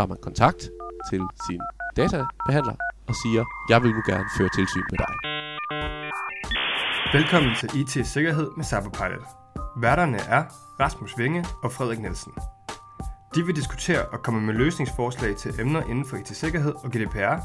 tager 0.00 0.08
man 0.08 0.18
kontakt 0.22 0.60
til 1.10 1.22
sin 1.46 1.60
databehandler 1.96 2.76
og 3.08 3.14
siger, 3.22 3.44
jeg 3.68 3.82
vil 3.82 3.90
nu 3.90 4.02
gerne 4.06 4.28
føre 4.38 4.50
tilsyn 4.58 4.86
med 4.90 4.98
dig. 5.04 5.12
Velkommen 7.12 7.52
til 7.60 7.68
IT 7.80 8.06
Sikkerhed 8.06 8.50
med 8.56 8.64
Cyberpilot. 8.64 9.28
Værterne 9.76 10.18
er 10.18 10.42
Rasmus 10.80 11.18
Vinge 11.18 11.44
og 11.62 11.72
Frederik 11.72 12.00
Nielsen. 12.00 12.32
De 13.34 13.46
vil 13.46 13.56
diskutere 13.56 14.02
og 14.12 14.22
komme 14.22 14.40
med 14.40 14.54
løsningsforslag 14.54 15.36
til 15.36 15.60
emner 15.60 15.82
inden 15.82 16.04
for 16.04 16.16
IT-sikkerhed 16.16 16.74
og 16.84 16.90
GDPR, 16.90 17.36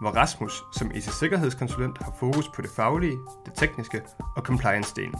hvor 0.00 0.10
Rasmus 0.10 0.62
som 0.72 0.90
IT-sikkerhedskonsulent 0.94 2.02
har 2.02 2.12
fokus 2.20 2.48
på 2.54 2.62
det 2.62 2.70
faglige, 2.76 3.18
det 3.46 3.54
tekniske 3.54 4.02
og 4.36 4.42
compliance-delen, 4.48 5.18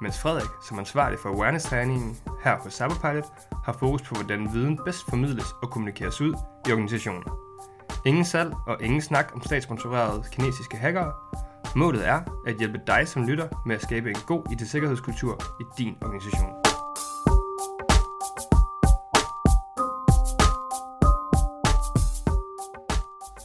mens 0.00 0.18
Frederik 0.18 0.50
som 0.68 0.78
ansvarlig 0.78 1.18
for 1.18 1.28
awareness-træningen 1.28 2.16
her 2.44 2.56
på 2.62 2.70
Cyberpilot 2.70 3.24
har 3.64 3.72
fokus 3.72 4.02
på, 4.02 4.14
hvordan 4.14 4.52
viden 4.52 4.78
bedst 4.84 5.04
formidles 5.10 5.46
og 5.62 5.70
kommunikeres 5.70 6.20
ud 6.20 6.34
i 6.68 6.72
organisationen. 6.72 7.24
Ingen 8.06 8.24
salg 8.24 8.54
og 8.66 8.82
ingen 8.82 9.02
snak 9.02 9.30
om 9.34 9.42
statssponsorerede 9.42 10.24
kinesiske 10.32 10.76
hackere. 10.76 11.12
Målet 11.76 12.08
er 12.08 12.20
at 12.46 12.56
hjælpe 12.58 12.80
dig 12.86 13.08
som 13.08 13.26
lytter 13.26 13.62
med 13.66 13.76
at 13.76 13.82
skabe 13.82 14.08
en 14.08 14.16
god 14.26 14.42
IT-sikkerhedskultur 14.52 15.40
i 15.60 15.64
din 15.78 15.94
organisation. 16.02 16.50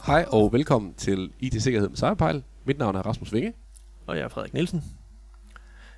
Hej 0.06 0.24
og 0.32 0.52
velkommen 0.52 0.94
til 0.94 1.32
IT 1.38 1.62
Sikkerhed 1.62 1.88
med 1.88 1.96
Cyberpile. 1.96 2.42
Mit 2.66 2.78
navn 2.78 2.96
er 2.96 3.02
Rasmus 3.02 3.32
Vinge. 3.32 3.52
Og 4.06 4.16
jeg 4.16 4.24
er 4.24 4.28
Frederik 4.28 4.54
Nielsen. 4.54 5.01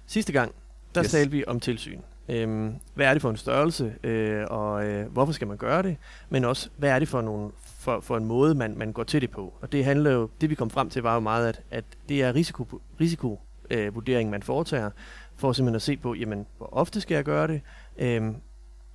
Sidste 0.07 0.33
gang, 0.33 0.55
der 0.95 1.03
Yes. 1.03 1.11
talte 1.11 1.31
vi 1.31 1.45
om 1.47 1.61
tilsyn. 1.61 2.01
Øhm, 2.29 2.75
hvad 2.95 3.07
er 3.07 3.13
det 3.13 3.23
for 3.23 3.31
en 3.31 3.37
størrelse, 3.37 3.95
øh, 4.05 4.47
og 4.51 4.87
øh, 4.87 5.13
hvorfor 5.13 5.33
skal 5.33 5.49
man 5.49 5.57
gøre 5.57 5.83
det? 5.83 5.97
Men 6.29 6.45
også, 6.45 6.71
hvad 6.77 6.91
er 6.91 6.99
det 6.99 7.09
for, 7.09 7.21
nogle, 7.21 7.51
for, 7.65 8.01
for 8.01 8.17
en 8.17 8.25
måde, 8.25 8.55
man, 8.55 8.79
man 8.79 8.93
går 8.93 9.05
til 9.05 9.21
det 9.21 9.31
på? 9.31 9.55
Og 9.61 9.73
det 9.73 9.85
handler 9.85 10.11
jo, 10.11 10.29
det 10.41 10.51
vi 10.51 10.55
kom 10.55 10.71
frem 10.71 10.91
til, 10.91 11.03
var 11.03 11.15
jo 11.15 11.21
meget, 11.21 11.49
at, 11.49 11.63
at 11.71 11.85
det 12.09 12.23
er 12.23 12.35
risiko, 12.35 12.81
risiko 13.01 13.41
øh, 13.71 14.31
man 14.31 14.43
foretager, 14.43 14.91
for 15.37 15.53
simpelthen 15.53 15.77
at 15.77 15.83
se 15.83 15.97
på, 15.97 16.15
jamen, 16.15 16.47
hvor 16.57 16.69
ofte 16.73 17.01
skal 17.01 17.15
jeg 17.15 17.25
gøre 17.25 17.47
det, 17.47 17.61
øhm, 17.99 18.37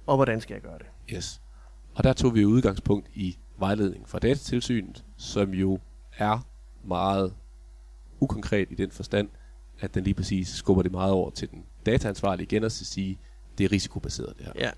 og 0.07 0.15
hvordan 0.15 0.41
skal 0.41 0.53
jeg 0.53 0.61
gøre 0.61 0.77
det? 0.77 0.85
Yes. 1.15 1.41
Og 1.95 2.03
der 2.03 2.13
tog 2.13 2.35
vi 2.35 2.45
udgangspunkt 2.45 3.09
i 3.13 3.37
vejledning 3.59 4.09
fra 4.09 4.19
datatilsynet, 4.19 5.05
som 5.17 5.49
jo 5.53 5.79
er 6.17 6.47
meget 6.83 7.33
ukonkret 8.19 8.67
i 8.69 8.75
den 8.75 8.91
forstand, 8.91 9.29
at 9.81 9.93
den 9.93 10.03
lige 10.03 10.13
præcis 10.13 10.47
skubber 10.47 10.83
det 10.83 10.91
meget 10.91 11.11
over 11.11 11.29
til 11.29 11.51
den 11.51 11.65
dataansvarlige 11.85 12.45
igen 12.45 12.63
og 12.63 12.71
så 12.71 12.85
sige, 12.85 13.19
det 13.57 13.63
er 13.63 13.71
risikobaseret 13.71 14.33
det 14.37 14.45
her. 14.45 14.53
Ja. 14.55 14.69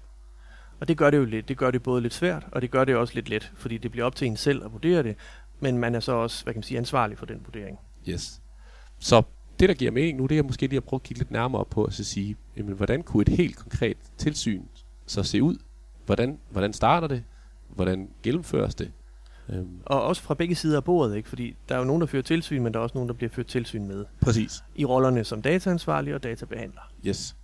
Og 0.79 0.87
det 0.87 0.97
gør 0.97 1.09
det 1.09 1.17
jo 1.17 1.25
lidt, 1.25 1.47
det 1.47 1.57
gør 1.57 1.71
det 1.71 1.83
både 1.83 2.01
lidt 2.01 2.13
svært, 2.13 2.47
og 2.51 2.61
det 2.61 2.71
gør 2.71 2.85
det 2.85 2.95
også 2.95 3.13
lidt 3.15 3.29
let, 3.29 3.51
fordi 3.55 3.77
det 3.77 3.91
bliver 3.91 4.05
op 4.05 4.15
til 4.15 4.27
en 4.27 4.37
selv 4.37 4.65
at 4.65 4.73
vurdere 4.73 5.03
det, 5.03 5.15
men 5.59 5.77
man 5.77 5.95
er 5.95 5.99
så 5.99 6.11
også, 6.11 6.43
hvad 6.43 6.53
kan 6.53 6.57
man 6.57 6.63
sige, 6.63 6.77
ansvarlig 6.77 7.17
for 7.17 7.25
den 7.25 7.41
vurdering. 7.45 7.79
Yes. 8.09 8.41
Så 8.99 9.23
det, 9.59 9.69
der 9.69 9.75
giver 9.75 9.91
mening 9.91 10.17
nu, 10.17 10.25
det 10.25 10.37
er 10.37 10.43
måske 10.43 10.67
lige 10.67 10.77
at 10.77 10.83
prøve 10.83 10.97
at 10.97 11.03
kigge 11.03 11.19
lidt 11.19 11.31
nærmere 11.31 11.65
på 11.65 11.85
og 11.85 11.93
så 11.93 12.03
sige, 12.03 12.35
jamen, 12.57 12.75
hvordan 12.75 13.03
kunne 13.03 13.21
et 13.21 13.29
helt 13.29 13.55
konkret 13.55 13.97
tilsyn 14.17 14.63
så 15.05 15.23
se 15.23 15.43
ud? 15.43 15.57
Hvordan, 16.05 16.39
hvordan 16.49 16.73
starter 16.73 17.07
det? 17.07 17.23
Hvordan 17.67 18.09
gennemføres 18.23 18.75
det? 18.75 18.91
Øhm, 19.51 19.81
Og 19.85 20.03
også 20.03 20.21
fra 20.21 20.33
begge 20.33 20.55
sider 20.55 20.77
af 20.77 20.83
bordet, 20.83 21.15
ikke? 21.15 21.29
fordi 21.29 21.55
der 21.69 21.75
er 21.75 21.79
jo 21.79 21.85
nogen, 21.85 22.01
der 22.01 22.07
fører 22.07 22.23
tilsyn, 22.23 22.63
men 22.63 22.73
der 22.73 22.79
er 22.79 22.83
også 22.83 22.95
nogen, 22.95 23.07
der 23.07 23.13
bliver 23.13 23.29
ført 23.29 23.45
tilsyn 23.47 23.87
med. 23.87 24.05
præcis. 24.21 24.63
I 24.75 24.85
rollerne 24.85 25.23
som 25.23 25.41
dataansvarlig 25.41 26.15
og 26.15 26.23
databehandler. 26.23 26.81
Yes. 27.07 27.35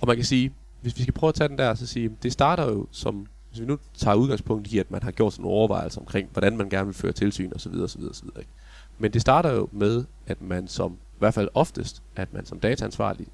Og 0.00 0.06
man 0.06 0.16
kan 0.16 0.24
sige, 0.24 0.52
hvis 0.80 0.96
vi 0.96 1.02
skal 1.02 1.14
prøve 1.14 1.28
at 1.28 1.34
tage 1.34 1.48
den 1.48 1.58
der, 1.58 1.74
så 1.74 1.86
sige, 1.86 2.10
det 2.22 2.32
starter 2.32 2.64
jo 2.64 2.86
som, 2.90 3.26
hvis 3.50 3.60
vi 3.60 3.66
nu 3.66 3.78
tager 3.94 4.14
udgangspunkt 4.14 4.72
i, 4.72 4.78
at 4.78 4.90
man 4.90 5.02
har 5.02 5.10
gjort 5.10 5.32
sådan 5.32 5.42
nogle 5.42 5.58
overvejelser 5.58 6.00
omkring, 6.00 6.28
hvordan 6.32 6.56
man 6.56 6.68
gerne 6.68 6.86
vil 6.86 6.94
føre 6.94 7.12
tilsyn 7.12 7.52
osv. 7.54 7.72
osv., 7.74 8.02
osv. 8.10 8.26
Ikke? 8.38 8.50
Men 8.98 9.12
det 9.12 9.20
starter 9.20 9.50
jo 9.52 9.68
med, 9.72 10.04
at 10.26 10.42
man 10.42 10.68
som, 10.68 10.92
i 10.92 11.18
hvert 11.18 11.34
fald 11.34 11.48
oftest, 11.54 12.02
at 12.16 12.32
man 12.34 12.46
som 12.46 12.60
dataansvarlig 12.60 13.26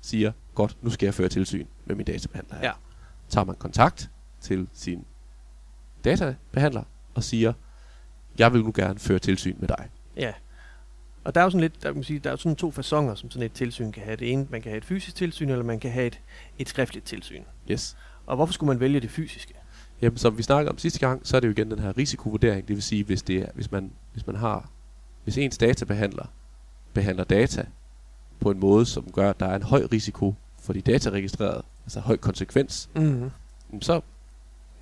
siger, 0.00 0.32
godt, 0.54 0.76
nu 0.82 0.90
skal 0.90 1.06
jeg 1.06 1.14
føre 1.14 1.28
tilsyn 1.28 1.66
med 1.86 1.96
min 1.96 2.06
databehandler 2.06 2.56
her. 2.56 2.64
Ja. 2.66 2.72
Tager 3.28 3.44
man 3.44 3.56
kontakt 3.56 4.10
til 4.40 4.68
sin 4.72 5.04
databehandler 6.04 6.82
og 7.18 7.24
siger, 7.24 7.52
jeg 8.38 8.52
vil 8.52 8.64
nu 8.64 8.72
gerne 8.74 8.98
føre 8.98 9.18
tilsyn 9.18 9.56
med 9.58 9.68
dig. 9.68 9.88
Ja. 10.16 10.32
Og 11.24 11.34
der 11.34 11.40
er 11.40 11.44
jo 11.44 11.50
sådan 11.50 11.60
lidt, 11.60 11.82
der, 11.82 11.88
kan 11.88 11.94
man 11.94 12.04
sige, 12.04 12.18
der 12.18 12.30
er 12.30 12.32
jo 12.32 12.36
sådan 12.36 12.56
to 12.56 12.70
fasonger, 12.70 13.14
som 13.14 13.30
sådan 13.30 13.46
et 13.46 13.52
tilsyn 13.52 13.92
kan 13.92 14.02
have. 14.02 14.16
Det 14.16 14.32
ene, 14.32 14.46
man 14.50 14.62
kan 14.62 14.70
have 14.70 14.78
et 14.78 14.84
fysisk 14.84 15.16
tilsyn, 15.16 15.48
eller 15.48 15.64
man 15.64 15.80
kan 15.80 15.90
have 15.90 16.06
et, 16.06 16.20
et 16.58 16.68
skriftligt 16.68 17.06
tilsyn. 17.06 17.42
Yes. 17.70 17.96
Og 18.26 18.36
hvorfor 18.36 18.52
skulle 18.52 18.68
man 18.68 18.80
vælge 18.80 19.00
det 19.00 19.10
fysiske? 19.10 19.54
Jamen, 20.02 20.18
som 20.18 20.38
vi 20.38 20.42
snakkede 20.42 20.70
om 20.70 20.78
sidste 20.78 20.98
gang, 20.98 21.26
så 21.26 21.36
er 21.36 21.40
det 21.40 21.48
jo 21.48 21.52
igen 21.52 21.70
den 21.70 21.78
her 21.78 21.98
risikovurdering. 21.98 22.68
Det 22.68 22.76
vil 22.76 22.82
sige, 22.82 23.04
hvis, 23.04 23.22
det 23.22 23.36
er, 23.36 23.46
hvis, 23.54 23.70
man, 23.70 23.92
hvis 24.12 24.26
man 24.26 24.36
har, 24.36 24.70
hvis 25.24 25.38
ens 25.38 25.58
databehandler 25.58 26.26
behandler 26.94 27.24
data 27.24 27.66
på 28.40 28.50
en 28.50 28.60
måde, 28.60 28.86
som 28.86 29.12
gør, 29.12 29.30
at 29.30 29.40
der 29.40 29.46
er 29.46 29.56
en 29.56 29.62
høj 29.62 29.86
risiko 29.92 30.34
for 30.60 30.72
de 30.72 30.80
dataregistrerede, 30.80 31.62
altså 31.84 32.00
høj 32.00 32.16
konsekvens, 32.16 32.90
Mm-hmm. 32.94 33.30
så 33.82 34.00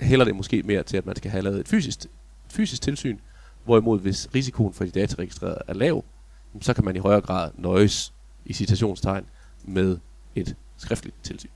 hælder 0.00 0.24
det 0.24 0.36
måske 0.36 0.62
mere 0.62 0.82
til, 0.82 0.96
at 0.96 1.06
man 1.06 1.16
skal 1.16 1.30
have 1.30 1.42
lavet 1.42 1.60
et 1.60 1.68
fysisk, 1.68 2.06
fysisk 2.48 2.82
tilsyn, 2.82 3.18
hvorimod 3.64 4.00
hvis 4.00 4.28
risikoen 4.34 4.74
for 4.74 4.84
de 4.84 4.90
dataregistrerede 4.90 5.58
er 5.68 5.74
lav, 5.74 6.04
så 6.60 6.74
kan 6.74 6.84
man 6.84 6.96
i 6.96 6.98
højere 6.98 7.20
grad 7.20 7.50
nøjes 7.54 8.14
i 8.44 8.52
citationstegn 8.52 9.26
med 9.64 9.98
et 10.34 10.56
skriftligt 10.76 11.16
tilsyn. 11.22 11.50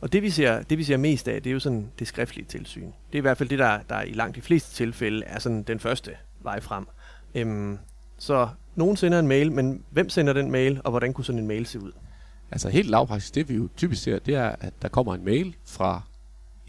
Og 0.00 0.12
det 0.12 0.22
vi, 0.22 0.30
ser, 0.30 0.62
det 0.62 0.78
vi 0.78 0.84
ser 0.84 0.96
mest 0.96 1.28
af, 1.28 1.42
det 1.42 1.50
er 1.50 1.54
jo 1.54 1.60
sådan 1.60 1.90
det 1.98 2.08
skriftlige 2.08 2.46
tilsyn. 2.46 2.86
Det 2.86 2.92
er 3.12 3.18
i 3.18 3.20
hvert 3.20 3.38
fald 3.38 3.48
det, 3.48 3.58
der, 3.58 3.80
der 3.88 4.02
i 4.02 4.12
langt 4.12 4.36
de 4.36 4.42
fleste 4.42 4.74
tilfælde 4.74 5.24
er 5.24 5.38
sådan 5.38 5.62
den 5.62 5.80
første 5.80 6.10
vej 6.42 6.60
frem. 6.60 6.86
Øhm, 7.34 7.78
så 8.18 8.48
nogen 8.74 8.96
sender 8.96 9.18
en 9.18 9.28
mail, 9.28 9.52
men 9.52 9.82
hvem 9.90 10.08
sender 10.08 10.32
den 10.32 10.50
mail, 10.50 10.80
og 10.84 10.90
hvordan 10.90 11.12
kunne 11.12 11.24
sådan 11.24 11.38
en 11.38 11.46
mail 11.46 11.66
se 11.66 11.80
ud? 11.80 11.92
Altså 12.50 12.68
helt 12.68 12.90
lavpraktisk, 12.90 13.34
det 13.34 13.48
vi 13.48 13.54
jo 13.54 13.68
typisk 13.76 14.02
ser, 14.02 14.18
det 14.18 14.34
er, 14.34 14.54
at 14.60 14.72
der 14.82 14.88
kommer 14.88 15.14
en 15.14 15.24
mail 15.24 15.56
fra 15.64 16.02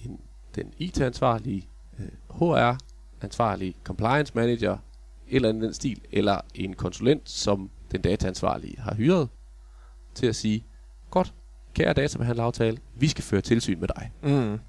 en, 0.06 0.20
den 0.56 0.74
IT-ansvarlige, 0.78 1.68
øh, 2.00 2.06
HR-ansvarlige, 3.26 3.74
compliance 3.84 4.32
manager, 4.36 4.72
et 4.74 5.36
eller 5.36 5.50
andet 5.50 5.64
den 5.64 5.74
stil, 5.74 6.02
eller 6.12 6.40
en 6.56 6.74
konsulent, 6.74 7.30
som 7.30 7.70
den 7.92 8.02
dataansvarlige 8.02 8.80
har 8.80 8.96
hyret, 8.96 9.30
til 10.14 10.28
at 10.28 10.36
sige, 10.36 10.66
godt, 11.10 11.34
kære 11.74 11.94
databehandleraftale, 11.94 12.78
vi 12.96 13.08
skal 13.08 13.24
føre 13.24 13.42
tilsyn 13.42 13.80
med 13.80 13.88
dig. 13.88 14.12
Mm. 14.24 14.60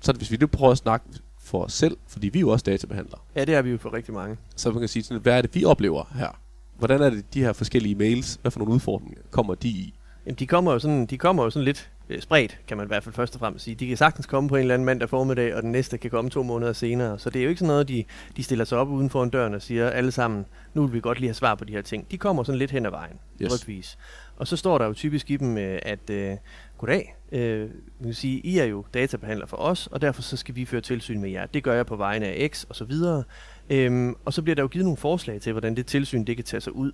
Så 0.00 0.12
hvis 0.12 0.30
vi 0.30 0.36
nu 0.36 0.46
prøver 0.46 0.72
at 0.72 0.78
snakke 0.78 1.06
for 1.40 1.64
os 1.64 1.72
selv, 1.72 1.96
fordi 2.08 2.28
vi 2.28 2.38
er 2.38 2.40
jo 2.40 2.48
også 2.48 2.62
databehandlere, 2.62 3.20
Ja, 3.36 3.44
det 3.44 3.54
er 3.54 3.62
vi 3.62 3.70
jo 3.70 3.78
for 3.78 3.92
rigtig 3.92 4.14
mange. 4.14 4.36
så 4.56 4.70
man 4.70 4.78
kan 4.80 4.88
sige, 4.88 5.02
sådan, 5.02 5.22
hvad 5.22 5.38
er 5.38 5.42
det, 5.42 5.54
vi 5.54 5.64
oplever 5.64 6.04
her? 6.14 6.40
Hvordan 6.78 7.02
er 7.02 7.10
det, 7.10 7.34
de 7.34 7.40
her 7.42 7.52
forskellige 7.52 7.94
mails, 7.94 8.38
hvad 8.42 8.50
for 8.50 8.58
nogle 8.58 8.74
udfordringer 8.74 9.22
kommer 9.30 9.54
de 9.54 9.68
i? 9.68 9.98
Jamen, 10.26 10.36
de 10.36 10.46
kommer 10.46 10.72
jo 10.72 10.78
sådan, 10.78 11.06
de 11.06 11.18
kommer 11.18 11.44
jo 11.44 11.50
sådan 11.50 11.64
lidt 11.64 11.90
øh, 12.08 12.20
spredt, 12.20 12.58
kan 12.68 12.76
man 12.76 12.86
i 12.86 12.88
hvert 12.88 13.04
fald 13.04 13.14
først 13.14 13.34
og 13.34 13.38
fremmest 13.40 13.64
sige. 13.64 13.74
De 13.74 13.88
kan 13.88 13.96
sagtens 13.96 14.26
komme 14.26 14.48
på 14.48 14.56
en 14.56 14.60
eller 14.60 14.74
anden 14.74 14.86
mandag 14.86 15.08
formiddag, 15.08 15.54
og 15.54 15.62
den 15.62 15.72
næste 15.72 15.98
kan 15.98 16.10
komme 16.10 16.30
to 16.30 16.42
måneder 16.42 16.72
senere. 16.72 17.18
Så 17.18 17.30
det 17.30 17.38
er 17.38 17.42
jo 17.44 17.48
ikke 17.48 17.58
sådan 17.58 17.68
noget, 17.68 17.88
de, 17.88 18.04
de 18.36 18.42
stiller 18.42 18.64
sig 18.64 18.78
op 18.78 18.88
uden 18.88 19.10
for 19.10 19.22
en 19.22 19.30
døren 19.30 19.54
og 19.54 19.62
siger 19.62 19.90
alle 19.90 20.10
sammen, 20.12 20.46
nu 20.74 20.86
vil 20.86 20.92
vi 20.94 21.00
godt 21.00 21.20
lige 21.20 21.28
have 21.28 21.34
svar 21.34 21.54
på 21.54 21.64
de 21.64 21.72
her 21.72 21.82
ting. 21.82 22.10
De 22.10 22.18
kommer 22.18 22.42
sådan 22.42 22.58
lidt 22.58 22.70
hen 22.70 22.86
ad 22.86 22.90
vejen, 22.90 23.18
Yes. 23.42 23.62
rygvis. 23.62 23.98
Og 24.36 24.46
så 24.46 24.56
står 24.56 24.78
der 24.78 24.86
jo 24.86 24.92
typisk 24.92 25.30
i 25.30 25.36
dem, 25.36 25.58
øh, 25.58 25.78
at 25.82 26.10
øh, 26.10 26.36
goddag, 26.78 27.16
øh, 27.32 27.60
man 27.60 27.70
kan 28.04 28.14
sige, 28.14 28.40
I 28.40 28.58
er 28.58 28.64
jo 28.64 28.84
databehandler 28.94 29.46
for 29.46 29.56
os, 29.56 29.86
og 29.86 30.02
derfor 30.02 30.22
så 30.22 30.36
skal 30.36 30.54
vi 30.56 30.64
føre 30.64 30.80
tilsyn 30.80 31.20
med 31.20 31.30
jer. 31.30 31.46
Det 31.46 31.62
gør 31.62 31.74
jeg 31.74 31.86
på 31.86 31.96
vegne 31.96 32.26
af 32.26 32.48
X 32.52 32.64
og 32.68 32.76
så 32.76 32.84
videre. 32.84 33.24
Øhm, 33.70 34.14
og 34.24 34.32
så 34.32 34.42
bliver 34.42 34.54
der 34.54 34.62
jo 34.62 34.68
givet 34.68 34.84
nogle 34.84 34.96
forslag 34.96 35.40
til, 35.40 35.52
hvordan 35.52 35.76
det 35.76 35.86
tilsyn 35.86 36.24
det 36.24 36.36
kan 36.36 36.44
tage 36.44 36.60
sig 36.60 36.76
ud. 36.76 36.92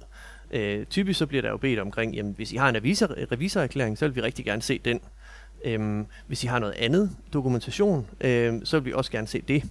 Øh, 0.53 0.87
typisk 0.87 1.19
så 1.19 1.27
bliver 1.27 1.43
der 1.43 1.51
jo 1.51 1.57
bedt 1.57 1.79
omkring, 1.79 2.15
jamen 2.15 2.33
hvis 2.33 2.53
I 2.53 2.57
har 2.57 2.69
en 2.69 2.77
revisor, 2.77 3.33
revisorerklæring, 3.33 3.99
så 3.99 4.07
vil 4.07 4.17
vi 4.17 4.21
rigtig 4.21 4.45
gerne 4.45 4.63
se 4.63 4.79
den. 4.79 5.01
Øhm, 5.65 6.07
hvis 6.27 6.45
I 6.45 6.47
har 6.47 6.59
noget 6.59 6.75
andet 6.75 7.11
dokumentation, 7.33 8.07
øhm, 8.21 8.65
så 8.65 8.79
vil 8.79 8.85
vi 8.85 8.93
også 8.93 9.11
gerne 9.11 9.27
se 9.27 9.43
det. 9.49 9.65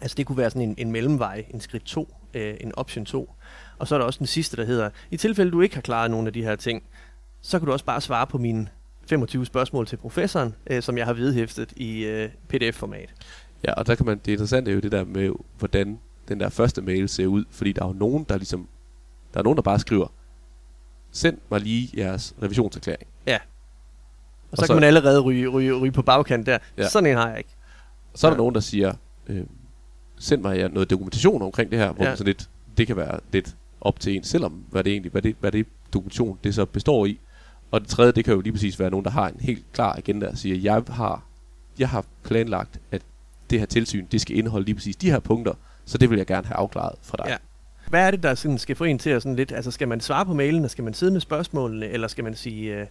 Altså 0.00 0.14
det 0.14 0.26
kunne 0.26 0.38
være 0.38 0.50
sådan 0.50 0.68
en, 0.68 0.74
en 0.78 0.92
mellemvej, 0.92 1.44
en 1.50 1.60
skridt 1.60 1.84
2, 1.84 2.14
øh, 2.34 2.54
en 2.60 2.72
option 2.74 3.04
2. 3.04 3.34
Og 3.78 3.88
så 3.88 3.94
er 3.94 3.98
der 3.98 4.06
også 4.06 4.18
den 4.18 4.26
sidste, 4.26 4.56
der 4.56 4.64
hedder, 4.64 4.90
i 5.10 5.16
tilfælde 5.16 5.50
du 5.50 5.60
ikke 5.60 5.74
har 5.74 5.82
klaret 5.82 6.10
nogle 6.10 6.26
af 6.26 6.32
de 6.32 6.42
her 6.42 6.56
ting, 6.56 6.82
så 7.40 7.58
kan 7.58 7.66
du 7.66 7.72
også 7.72 7.84
bare 7.84 8.00
svare 8.00 8.26
på 8.26 8.38
mine 8.38 8.68
25 9.06 9.46
spørgsmål 9.46 9.86
til 9.86 9.96
professoren, 9.96 10.54
øh, 10.66 10.82
som 10.82 10.98
jeg 10.98 11.06
har 11.06 11.12
vedhæftet 11.12 11.72
i 11.76 12.04
øh, 12.04 12.28
pdf-format. 12.48 13.14
Ja, 13.64 13.72
og 13.72 13.86
der 13.86 13.94
kan 13.94 14.06
man, 14.06 14.18
det 14.18 14.32
interessante 14.32 14.70
er 14.70 14.74
jo 14.74 14.80
det 14.80 14.92
der 14.92 15.04
med, 15.04 15.30
hvordan 15.58 15.98
den 16.28 16.40
der 16.40 16.48
første 16.48 16.82
mail 16.82 17.08
ser 17.08 17.26
ud, 17.26 17.44
fordi 17.50 17.72
der 17.72 17.82
er 17.82 17.86
jo 17.86 17.92
nogen, 17.92 18.26
der 18.28 18.36
ligesom, 18.36 18.68
der 19.36 19.40
er 19.40 19.44
nogen, 19.44 19.56
der 19.56 19.62
bare 19.62 19.78
skriver, 19.78 20.06
send 21.12 21.38
mig 21.50 21.60
lige 21.60 21.88
jeres 21.96 22.34
revisionserklæring. 22.42 23.06
Og 23.06 23.32
så, 23.32 23.40
Og 24.50 24.56
så 24.56 24.62
kan 24.62 24.66
så- 24.66 24.74
man 24.74 24.84
allerede 24.84 25.20
ryge, 25.20 25.48
ryge, 25.48 25.74
ryge 25.78 25.92
på 25.92 26.02
bagkant 26.02 26.46
der. 26.46 26.52
Ja. 26.52 26.82
Ja. 26.82 26.88
Sådan 26.88 27.10
en 27.10 27.16
har 27.16 27.28
jeg 27.28 27.38
ikke. 27.38 27.50
Så 28.14 28.26
er 28.26 28.30
der 28.30 28.34
Ja. 28.34 28.38
nogen, 28.38 28.54
der 28.54 28.60
siger, 28.60 28.94
øh, 29.26 29.44
send 30.18 30.42
mig 30.42 30.68
noget 30.68 30.90
dokumentation 30.90 31.42
omkring 31.42 31.70
det 31.70 31.78
her, 31.78 31.92
hvor 31.92 32.04
Ja. 32.04 32.10
man 32.10 32.16
sådan 32.16 32.26
lidt, 32.28 32.50
det 32.76 32.86
kan 32.86 32.96
være 32.96 33.20
lidt 33.32 33.56
op 33.80 34.00
til 34.00 34.16
en, 34.16 34.24
selvom 34.24 34.52
hvad 34.52 34.84
det 34.84 34.92
egentlig, 34.92 35.12
hvad 35.12 35.22
det, 35.22 35.36
hvad 35.40 35.52
det 35.52 35.66
dokumentation 35.92 36.38
det 36.44 36.54
så 36.54 36.64
består 36.64 37.06
i. 37.06 37.20
Og 37.70 37.80
det 37.80 37.88
tredje, 37.88 38.12
det 38.12 38.24
kan 38.24 38.34
jo 38.34 38.40
lige 38.40 38.52
præcis 38.52 38.78
være 38.80 38.90
nogen, 38.90 39.04
der 39.04 39.10
har 39.10 39.28
en 39.28 39.40
helt 39.40 39.64
klar 39.72 39.92
agenda 39.96 40.28
og 40.28 40.38
siger, 40.38 40.56
jeg 40.56 40.82
har, 40.88 41.24
jeg 41.78 41.88
har 41.88 42.04
planlagt, 42.24 42.80
at 42.90 43.02
det 43.50 43.58
her 43.58 43.66
tilsyn, 43.66 44.06
det 44.12 44.20
skal 44.20 44.36
indeholde 44.36 44.64
lige 44.64 44.74
præcis 44.74 44.96
de 44.96 45.10
her 45.10 45.18
punkter, 45.18 45.52
så 45.84 45.98
det 45.98 46.10
vil 46.10 46.16
jeg 46.16 46.26
gerne 46.26 46.46
have 46.46 46.56
afklaret 46.56 46.94
fra 47.02 47.16
dig. 47.18 47.26
Ja. 47.28 47.36
Hvad 47.88 48.06
er 48.06 48.10
det, 48.10 48.22
der 48.22 48.34
sådan 48.34 48.58
skal 48.58 48.76
få 48.76 48.84
en 48.84 48.98
til 48.98 49.10
at 49.10 49.22
sådan 49.22 49.36
lidt, 49.36 49.52
altså 49.52 49.70
skal 49.70 49.88
man 49.88 50.00
svare 50.00 50.26
på 50.26 50.34
mailen, 50.34 50.64
og 50.64 50.70
skal 50.70 50.84
man 50.84 50.94
sidde 50.94 51.12
med 51.12 51.20
spørgsmålene, 51.20 51.86
eller 51.88 52.08
skal 52.08 52.24
man 52.24 52.34
sige, 52.34 52.80
øh, 52.80 52.86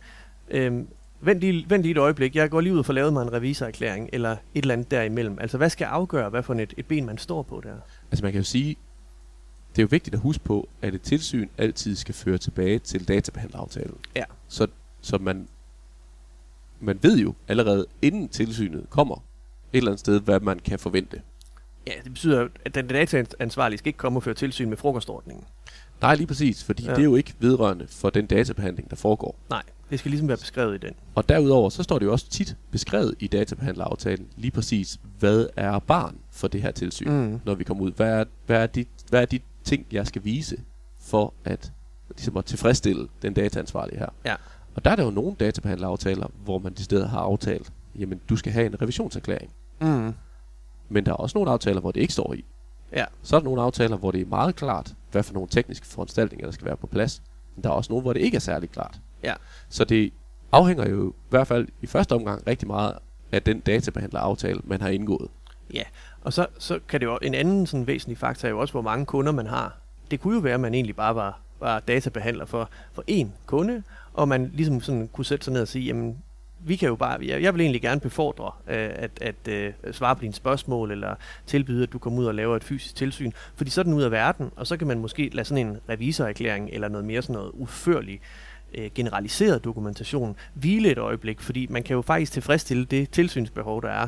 øh, 0.50 0.84
vent, 1.22 1.40
lige, 1.40 1.66
vent 1.70 1.84
lige 1.84 1.92
et 1.92 1.98
øjeblik, 1.98 2.36
jeg 2.36 2.50
går 2.50 2.62
lige 2.62 2.74
ud 2.74 2.80
og 2.80 2.86
får 2.86 2.94
lavet 2.94 3.14
mig 3.14 3.22
en 3.22 3.34
revisorerklæring, 3.34 4.10
eller 4.14 4.32
et 4.32 4.38
eller 4.54 4.74
andet 4.74 4.92
derimellem. 4.92 5.38
Altså 5.40 5.58
hvad 5.58 5.70
skal 5.70 5.86
afgøre, 5.86 6.30
hvad 6.30 6.44
for 6.44 6.54
et, 6.54 6.74
et 6.78 6.86
ben 6.86 7.06
man 7.06 7.18
står 7.18 7.42
på 7.42 7.62
der? 7.64 7.76
Altså 8.12 8.26
man 8.26 8.32
kan 8.32 8.40
jo 8.40 8.46
sige, 8.46 8.76
det 9.76 9.82
er 9.82 9.84
jo 9.84 9.88
vigtigt 9.92 10.14
at 10.14 10.20
huske 10.20 10.44
på, 10.44 10.70
at 10.82 10.96
et 10.96 11.02
tilsyn 11.02 11.48
altid 11.58 11.96
skal 11.96 12.16
føre 12.16 12.38
tilbage 12.38 12.80
til 12.80 13.08
databehandleraftalen. 13.08 13.98
Ja. 14.16 14.24
Så, 14.48 14.68
så 15.02 15.18
man, 15.18 15.48
man 16.80 17.00
ved 17.02 17.18
jo 17.18 17.34
allerede, 17.48 17.86
inden 18.02 18.30
tilsynet 18.30 18.86
kommer, 18.90 19.16
et 19.16 19.78
eller 19.78 19.92
andet 19.92 20.00
sted, 20.00 20.20
hvad 20.22 20.40
man 20.40 20.60
kan 20.60 20.80
forvente. 20.80 21.22
Ja, 21.88 21.94
det 22.04 22.14
betyder, 22.14 22.48
at 22.66 22.76
den 22.76 22.88
dataansvarlige 22.88 23.78
skal 23.78 23.88
ikke 23.88 23.98
komme 23.98 24.20
og 24.20 24.24
føre 24.24 24.36
tilsyn 24.36 24.70
med 24.70 24.78
frokostordningen. 24.78 25.44
Nej, 26.02 26.16
lige 26.16 26.28
præcis, 26.28 26.64
fordi 26.64 26.84
ja. 26.84 26.92
det 26.92 27.00
er 27.00 27.04
jo 27.04 27.16
ikke 27.16 27.34
vedrørende 27.40 27.88
for 27.90 28.10
den 28.10 28.26
databehandling, 28.26 28.90
der 28.90 28.96
foregår. 28.96 29.36
Nej, 29.50 29.64
det 29.90 30.00
skal 30.00 30.12
ligesom 30.12 30.28
være 30.28 30.38
beskrevet 30.38 30.76
i 30.76 30.88
den. 30.88 30.94
Og 31.16 31.30
derudover, 31.30 31.70
så 31.70 31.84
står 31.84 32.00
det 32.00 32.06
jo 32.06 32.12
også 32.12 32.30
tit 32.30 32.56
beskrevet 32.72 33.16
i 33.20 33.28
databehandleraftalen, 33.28 34.28
lige 34.36 34.52
præcis, 34.52 35.00
hvad 35.20 35.48
er 35.56 35.80
barn 35.80 36.18
for 36.32 36.48
det 36.48 36.62
her 36.62 36.72
tilsyn, 36.72 37.12
mm. 37.12 37.42
når 37.46 37.56
vi 37.56 37.64
kommer 37.64 37.84
ud. 37.84 37.92
Hvad 37.92 38.20
er, 38.20 38.24
hvad, 38.46 38.62
er 38.62 38.68
de, 38.68 38.86
hvad 39.10 39.22
er 39.22 39.26
de 39.26 39.40
ting, 39.64 39.86
jeg 39.92 40.08
skal 40.08 40.24
vise 40.24 40.58
for 41.02 41.34
at, 41.46 41.72
ligesom 42.10 42.38
at 42.38 42.46
tilfredsstille 42.46 43.08
den 43.22 43.34
dataansvarlige 43.34 44.00
her? 44.00 44.10
Ja. 44.26 44.36
Og 44.76 44.86
der 44.86 44.92
er 44.92 44.96
der 44.96 45.04
jo 45.04 45.12
nogle 45.12 45.36
databehandleraftaler, 45.40 46.28
hvor 46.44 46.60
man 46.60 46.74
i 46.78 46.82
stedet 46.82 47.10
har 47.10 47.20
aftalt, 47.20 47.72
jamen 48.00 48.22
du 48.30 48.36
skal 48.36 48.52
have 48.52 48.66
en 48.66 48.82
revisionserklæring. 48.82 49.52
Mm. 49.82 50.14
Men 50.90 51.06
der 51.06 51.12
er 51.12 51.16
også 51.16 51.38
nogle 51.38 51.52
aftaler, 51.52 51.82
hvor 51.82 51.92
det 51.92 52.02
ikke 52.02 52.14
står 52.14 52.34
i. 52.34 52.46
Ja. 52.92 53.06
Så 53.24 53.36
er 53.36 53.40
der 53.40 53.46
nogle 53.46 53.62
aftaler, 53.62 53.98
hvor 53.98 54.12
det 54.12 54.22
er 54.22 54.26
meget 54.26 54.56
klart, 54.56 54.94
hvad 55.12 55.24
for 55.24 55.34
nogle 55.34 55.50
tekniske 55.50 55.88
foranstaltninger, 55.88 56.48
der 56.48 56.52
skal 56.52 56.66
være 56.66 56.78
på 56.78 56.88
plads. 56.88 57.22
Men 57.56 57.64
der 57.64 57.70
er 57.70 57.74
også 57.74 57.92
nogle, 57.92 58.02
hvor 58.02 58.14
det 58.14 58.20
ikke 58.20 58.36
er 58.36 58.40
særlig 58.40 58.70
klart. 58.70 59.00
Ja. 59.24 59.34
Så 59.70 59.84
det 59.86 60.14
afhænger 60.52 60.90
jo 60.90 61.10
i 61.10 61.14
hvert 61.30 61.48
fald 61.48 61.68
i 61.82 61.88
første 61.88 62.14
omgang 62.14 62.48
rigtig 62.48 62.68
meget 62.68 62.94
af 63.32 63.42
den 63.42 63.60
databehandleraftale, 63.60 64.60
man 64.64 64.82
har 64.82 64.90
indgået. 64.90 65.30
Ja, 65.74 65.84
og 66.22 66.34
så, 66.34 66.48
så 66.60 66.80
kan 66.88 67.00
det 67.00 67.06
jo 67.06 67.18
en 67.22 67.34
anden 67.34 67.68
sådan 67.68 67.88
væsentlig 67.88 68.18
faktor 68.18 68.48
er 68.48 68.50
jo 68.50 68.60
også, 68.60 68.72
hvor 68.72 68.82
mange 68.82 69.06
kunder 69.06 69.32
man 69.32 69.48
har. 69.48 69.78
Det 70.12 70.20
kunne 70.20 70.36
jo 70.36 70.40
være, 70.40 70.54
at 70.54 70.60
man 70.60 70.74
egentlig 70.74 70.96
bare 70.96 71.16
var, 71.16 71.40
var 71.60 71.80
databehandler 71.80 72.46
for, 72.46 72.70
for 72.94 73.04
én 73.12 73.28
kunde, 73.46 73.84
og 74.14 74.28
man 74.28 74.52
ligesom 74.54 74.82
sådan 74.82 75.08
kunne 75.08 75.26
sætte 75.26 75.46
sig 75.46 75.54
ned 75.54 75.62
og 75.62 75.68
sige, 75.68 75.86
jamen, 75.86 76.18
vi 76.60 76.76
kan 76.76 76.90
jo 76.90 76.96
bare, 76.96 77.20
jeg, 77.26 77.42
jeg 77.42 77.54
vil 77.54 77.62
egentlig 77.62 77.82
gerne 77.82 78.02
befordre 78.02 78.52
øh, 78.68 78.90
at, 78.96 79.12
at 79.22 79.48
øh, 79.50 79.74
svare 79.92 80.16
på 80.16 80.22
dine 80.22 80.34
spørgsmål, 80.34 80.92
eller 80.92 81.16
tilbyde, 81.46 81.84
at 81.84 81.94
du 81.94 82.00
kommer 82.00 82.20
ud 82.20 82.26
og 82.26 82.36
laver 82.36 82.56
et 82.56 82.64
fysisk 82.64 82.96
tilsyn, 82.96 83.32
fordi 83.56 83.70
så 83.70 83.82
er 83.82 83.84
den 83.84 83.94
ud 83.94 84.04
af 84.04 84.12
verden, 84.12 84.52
og 84.56 84.68
så 84.68 84.78
kan 84.78 84.88
man 84.88 85.00
måske 85.00 85.30
lade 85.34 85.48
sådan 85.48 85.68
en 85.68 85.78
revisorerklæring, 85.90 86.70
eller 86.74 86.88
noget 86.88 87.06
mere 87.06 87.22
sådan 87.22 87.34
noget 87.34 87.52
udførligt, 87.52 88.22
øh, 88.74 88.90
generaliseret 88.96 89.64
dokumentation 89.64 90.36
hvile 90.54 90.92
et 90.92 90.98
øjeblik, 90.98 91.42
fordi 91.42 91.68
man 91.70 91.84
kan 91.84 91.96
jo 91.96 92.02
faktisk 92.02 92.32
tilfredsstille 92.32 92.86
det 92.86 93.10
tilsynsbehov, 93.10 93.82
der 93.82 93.90
er, 93.90 94.08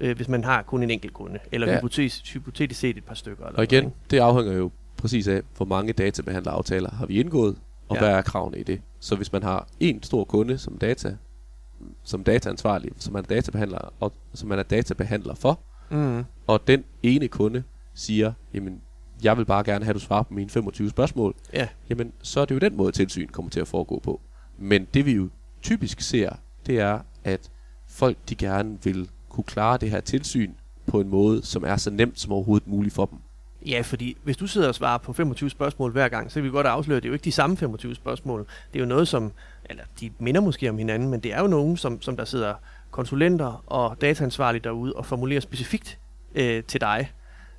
øh, 0.00 0.16
hvis 0.16 0.28
man 0.28 0.44
har 0.44 0.62
kun 0.62 0.82
en 0.82 0.90
enkelt 0.90 1.12
kunde, 1.12 1.38
eller 1.52 1.68
ja. 1.70 1.76
hypotetisk, 1.76 2.34
hypotetisk 2.34 2.80
set 2.80 2.96
et 2.96 3.04
par 3.04 3.14
stykker. 3.14 3.46
Eller 3.46 3.58
og 3.58 3.64
igen, 3.64 3.84
noget, 3.84 4.10
det 4.10 4.18
afhænger 4.18 4.52
jo 4.52 4.70
præcis 4.96 5.28
af, 5.28 5.42
hvor 5.56 5.66
mange 5.66 5.92
databehandleraftaler 5.92 6.90
har 6.90 7.06
vi 7.06 7.20
indgået, 7.20 7.56
og 7.88 7.96
ja. 7.96 8.00
hvad 8.00 8.10
er 8.10 8.22
kravene 8.22 8.58
i 8.58 8.62
det. 8.62 8.80
Så 9.00 9.16
hvis 9.16 9.32
man 9.32 9.42
har 9.42 9.68
en 9.80 10.02
stor 10.02 10.24
kunde 10.24 10.58
som 10.58 10.78
data, 10.78 11.16
som 12.04 12.24
dataansvarlig, 12.24 12.92
som 12.98 13.12
man 13.12 13.22
er 13.22 13.26
databehandler, 13.26 13.94
og 14.00 14.12
som 14.34 14.48
man 14.48 14.58
er 14.58 14.62
databehandler 14.62 15.34
for, 15.34 15.60
mm. 15.90 16.24
og 16.46 16.66
den 16.66 16.84
ene 17.02 17.28
kunde 17.28 17.62
siger, 17.94 18.32
jamen, 18.54 18.80
jeg 19.22 19.36
vil 19.36 19.44
bare 19.44 19.64
gerne 19.64 19.84
have, 19.84 19.90
at 19.90 19.94
du 19.94 20.00
svarer 20.00 20.22
på 20.22 20.34
mine 20.34 20.50
25 20.50 20.90
spørgsmål, 20.90 21.34
ja. 21.52 21.68
jamen, 21.90 22.12
så 22.22 22.40
er 22.40 22.44
det 22.44 22.54
jo 22.54 22.58
den 22.58 22.76
måde, 22.76 22.92
tilsyn 22.92 23.28
kommer 23.28 23.50
til 23.50 23.60
at 23.60 23.68
foregå 23.68 23.98
på. 23.98 24.20
Men 24.58 24.86
det 24.94 25.06
vi 25.06 25.12
jo 25.12 25.28
typisk 25.62 26.00
ser, 26.00 26.30
det 26.66 26.80
er, 26.80 27.00
at 27.24 27.50
folk 27.88 28.16
de 28.28 28.34
gerne 28.34 28.78
vil 28.84 29.08
kunne 29.28 29.44
klare 29.44 29.78
det 29.78 29.90
her 29.90 30.00
tilsyn 30.00 30.52
på 30.86 31.00
en 31.00 31.08
måde, 31.08 31.46
som 31.46 31.64
er 31.64 31.76
så 31.76 31.90
nemt 31.90 32.20
som 32.20 32.32
overhovedet 32.32 32.68
muligt 32.68 32.94
for 32.94 33.06
dem. 33.06 33.18
Ja, 33.66 33.80
fordi 33.80 34.16
hvis 34.22 34.36
du 34.36 34.46
sidder 34.46 34.68
og 34.68 34.74
svarer 34.74 34.98
på 34.98 35.12
25 35.12 35.50
spørgsmål 35.50 35.92
hver 35.92 36.08
gang, 36.08 36.30
så 36.30 36.34
kan 36.34 36.44
vi 36.44 36.50
godt 36.50 36.66
afsløre, 36.66 36.96
at 36.96 37.02
det 37.02 37.08
er 37.08 37.10
jo 37.10 37.14
ikke 37.14 37.24
de 37.24 37.32
samme 37.32 37.56
25 37.56 37.94
spørgsmål. 37.94 38.46
Det 38.72 38.78
er 38.78 38.80
jo 38.80 38.88
noget, 38.88 39.08
som, 39.08 39.32
eller 39.70 39.84
de 40.00 40.10
minder 40.18 40.40
måske 40.40 40.70
om 40.70 40.78
hinanden, 40.78 41.08
men 41.08 41.20
det 41.20 41.32
er 41.32 41.40
jo 41.40 41.46
nogen, 41.46 41.76
som, 41.76 42.02
som 42.02 42.16
der 42.16 42.24
sidder 42.24 42.54
konsulenter 42.90 43.64
og 43.66 43.96
dataansvarlige 44.00 44.62
derude 44.62 44.92
og 44.92 45.06
formulerer 45.06 45.40
specifikt 45.40 45.98
øh, 46.34 46.64
til 46.64 46.80
dig. 46.80 47.12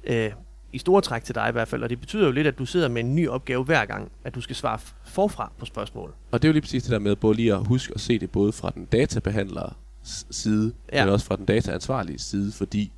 Øh, 0.04 0.32
I 0.74 0.78
store 0.78 1.02
træk 1.02 1.24
til 1.24 1.36
dig 1.36 1.50
i 1.50 1.52
hvert 1.52 1.68
fald, 1.68 1.84
og 1.84 1.90
det 1.90 2.00
betyder 2.00 2.26
jo 2.26 2.32
lidt, 2.32 2.48
at 2.48 2.58
du 2.58 2.66
sidder 2.66 2.88
med 2.88 3.04
en 3.04 3.16
ny 3.16 3.28
opgave 3.28 3.64
hver 3.64 3.86
gang, 3.86 4.12
at 4.24 4.36
du 4.36 4.42
skal 4.42 4.56
svare 4.56 4.80
forfra 5.06 5.52
på 5.58 5.66
spørgsmål. 5.66 6.14
Og 6.32 6.42
det 6.42 6.48
er 6.48 6.50
jo 6.50 6.54
lige 6.54 6.62
præcis 6.62 6.84
det 6.84 6.92
der 6.92 7.00
med 7.00 7.16
både 7.16 7.36
lige 7.36 7.54
at 7.54 7.68
huske 7.68 7.94
at 7.96 8.02
se 8.02 8.20
det 8.20 8.32
både 8.32 8.52
fra 8.52 8.70
den 8.70 8.86
databehandlere 8.86 9.74
side, 10.32 10.74
ja. 10.94 11.06
men 11.06 11.14
også 11.14 11.26
fra 11.26 11.36
den 11.36 11.46
dataansvarlige 11.46 12.20
side, 12.20 12.52
fordi 12.52 12.92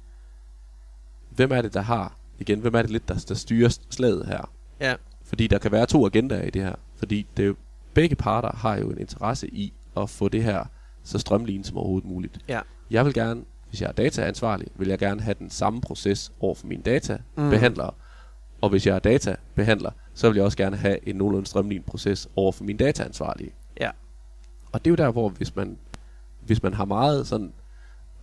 hvem 1.29 1.51
er 1.51 1.61
det, 1.61 1.73
der 1.73 1.81
har, 1.81 2.17
igen, 2.39 2.59
hvem 2.59 2.73
er 2.75 2.81
det 2.81 2.91
lidt, 2.91 3.07
der, 3.07 3.25
der 3.27 3.35
styrer 3.35 3.77
slaget 3.89 4.27
her? 4.27 4.51
Ja. 4.79 4.95
Fordi 5.25 5.47
der 5.47 5.57
kan 5.57 5.71
være 5.71 5.85
to 5.85 6.05
agendaer 6.05 6.43
i 6.43 6.49
det 6.49 6.61
her, 6.61 6.75
fordi 6.95 7.27
det 7.37 7.47
jo, 7.47 7.55
begge 7.93 8.15
parter 8.15 8.55
har 8.55 8.77
jo 8.77 8.89
en 8.89 8.97
interesse 8.97 9.47
i 9.47 9.73
at 9.97 10.09
få 10.09 10.29
det 10.29 10.43
her 10.43 10.65
så 11.03 11.19
strømlignet 11.19 11.67
som 11.67 11.77
overhovedet 11.77 12.09
muligt. 12.09 12.39
Ja. 12.47 12.59
Jeg 12.91 13.05
vil 13.05 13.13
gerne, 13.13 13.43
hvis 13.69 13.81
jeg 13.81 13.87
er 13.87 13.91
dataansvarlig, 13.91 14.67
vil 14.75 14.87
jeg 14.87 14.99
gerne 14.99 15.21
have 15.21 15.35
den 15.39 15.49
samme 15.49 15.81
proces 15.81 16.31
over 16.39 16.55
for 16.55 16.67
mine 16.67 16.81
databehandlere, 16.83 17.89
mm. 17.89 18.57
og 18.61 18.69
hvis 18.69 18.87
jeg 18.87 18.95
er 18.95 18.99
databehandler, 18.99 19.91
så 20.13 20.29
vil 20.29 20.35
jeg 20.35 20.45
også 20.45 20.57
gerne 20.57 20.77
have 20.77 21.07
en 21.07 21.15
nogenlunde 21.15 21.47
strømlignet 21.47 21.85
proces 21.85 22.29
over 22.35 22.51
for 22.51 22.63
mine 22.63 22.79
dataansvarlige. 22.79 23.51
Ja. 23.79 23.89
Og 24.71 24.85
det 24.85 24.87
er 24.87 24.91
jo 24.91 25.05
der, 25.05 25.11
hvor 25.11 25.29
hvis 25.29 25.55
man, 25.55 25.77
hvis 26.41 26.63
man 26.63 26.73
har 26.73 26.85
meget 26.85 27.27
sådan 27.27 27.53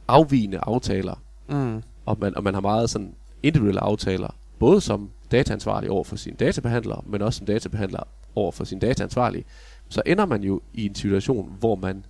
afvigende 0.08 0.58
aftaler, 0.62 1.22
mm. 1.48 1.82
og, 2.06 2.16
man, 2.20 2.36
og 2.36 2.44
man 2.44 2.54
har 2.54 2.60
meget 2.60 2.90
sådan 2.90 3.14
individuelle 3.42 3.80
aftaler, 3.80 4.28
både 4.58 4.80
som 4.80 5.10
dataansvarlig 5.30 5.90
over 5.90 6.04
for 6.04 6.16
sine 6.16 6.36
databehandlere, 6.36 7.02
men 7.06 7.22
også 7.22 7.38
som 7.38 7.46
databehandler 7.46 8.02
over 8.34 8.52
for 8.52 8.64
sin 8.64 8.78
dataansvarlige, 8.78 9.44
så 9.88 10.02
ender 10.06 10.26
man 10.26 10.42
jo 10.42 10.60
i 10.74 10.86
en 10.86 10.94
situation, 10.94 11.56
hvor 11.60 11.74
man 11.74 12.04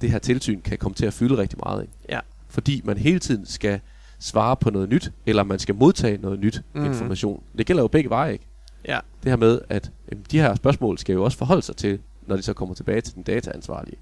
det 0.00 0.10
her 0.10 0.18
tilsyn 0.18 0.60
kan 0.60 0.78
komme 0.78 0.94
til 0.94 1.06
at 1.06 1.12
fylde 1.12 1.36
rigtig 1.36 1.58
meget 1.66 1.82
ind. 1.82 1.90
Ja. 2.08 2.20
Fordi 2.48 2.82
man 2.84 2.96
hele 2.96 3.18
tiden 3.18 3.46
skal 3.46 3.80
svare 4.18 4.56
på 4.56 4.70
noget 4.70 4.88
nyt, 4.88 5.12
eller 5.26 5.44
man 5.44 5.58
skal 5.58 5.74
modtage 5.74 6.18
noget 6.18 6.40
nyt 6.40 6.62
mm. 6.74 6.84
information. 6.84 7.42
Det 7.58 7.66
gælder 7.66 7.82
jo 7.82 7.88
begge 7.88 8.10
veje, 8.10 8.32
ikke? 8.32 8.46
Ja. 8.88 8.98
Det 9.22 9.30
her 9.30 9.36
med, 9.36 9.60
at 9.68 9.90
jamen, 10.10 10.24
de 10.30 10.40
her 10.40 10.54
spørgsmål 10.54 10.98
skal 10.98 11.12
jo 11.12 11.24
også 11.24 11.38
forholde 11.38 11.62
sig 11.62 11.76
til, 11.76 11.98
når 12.26 12.36
de 12.36 12.42
så 12.42 12.52
kommer 12.52 12.74
tilbage 12.74 13.00
til 13.00 13.14
den 13.14 13.22
dataansvarlige. 13.22 13.96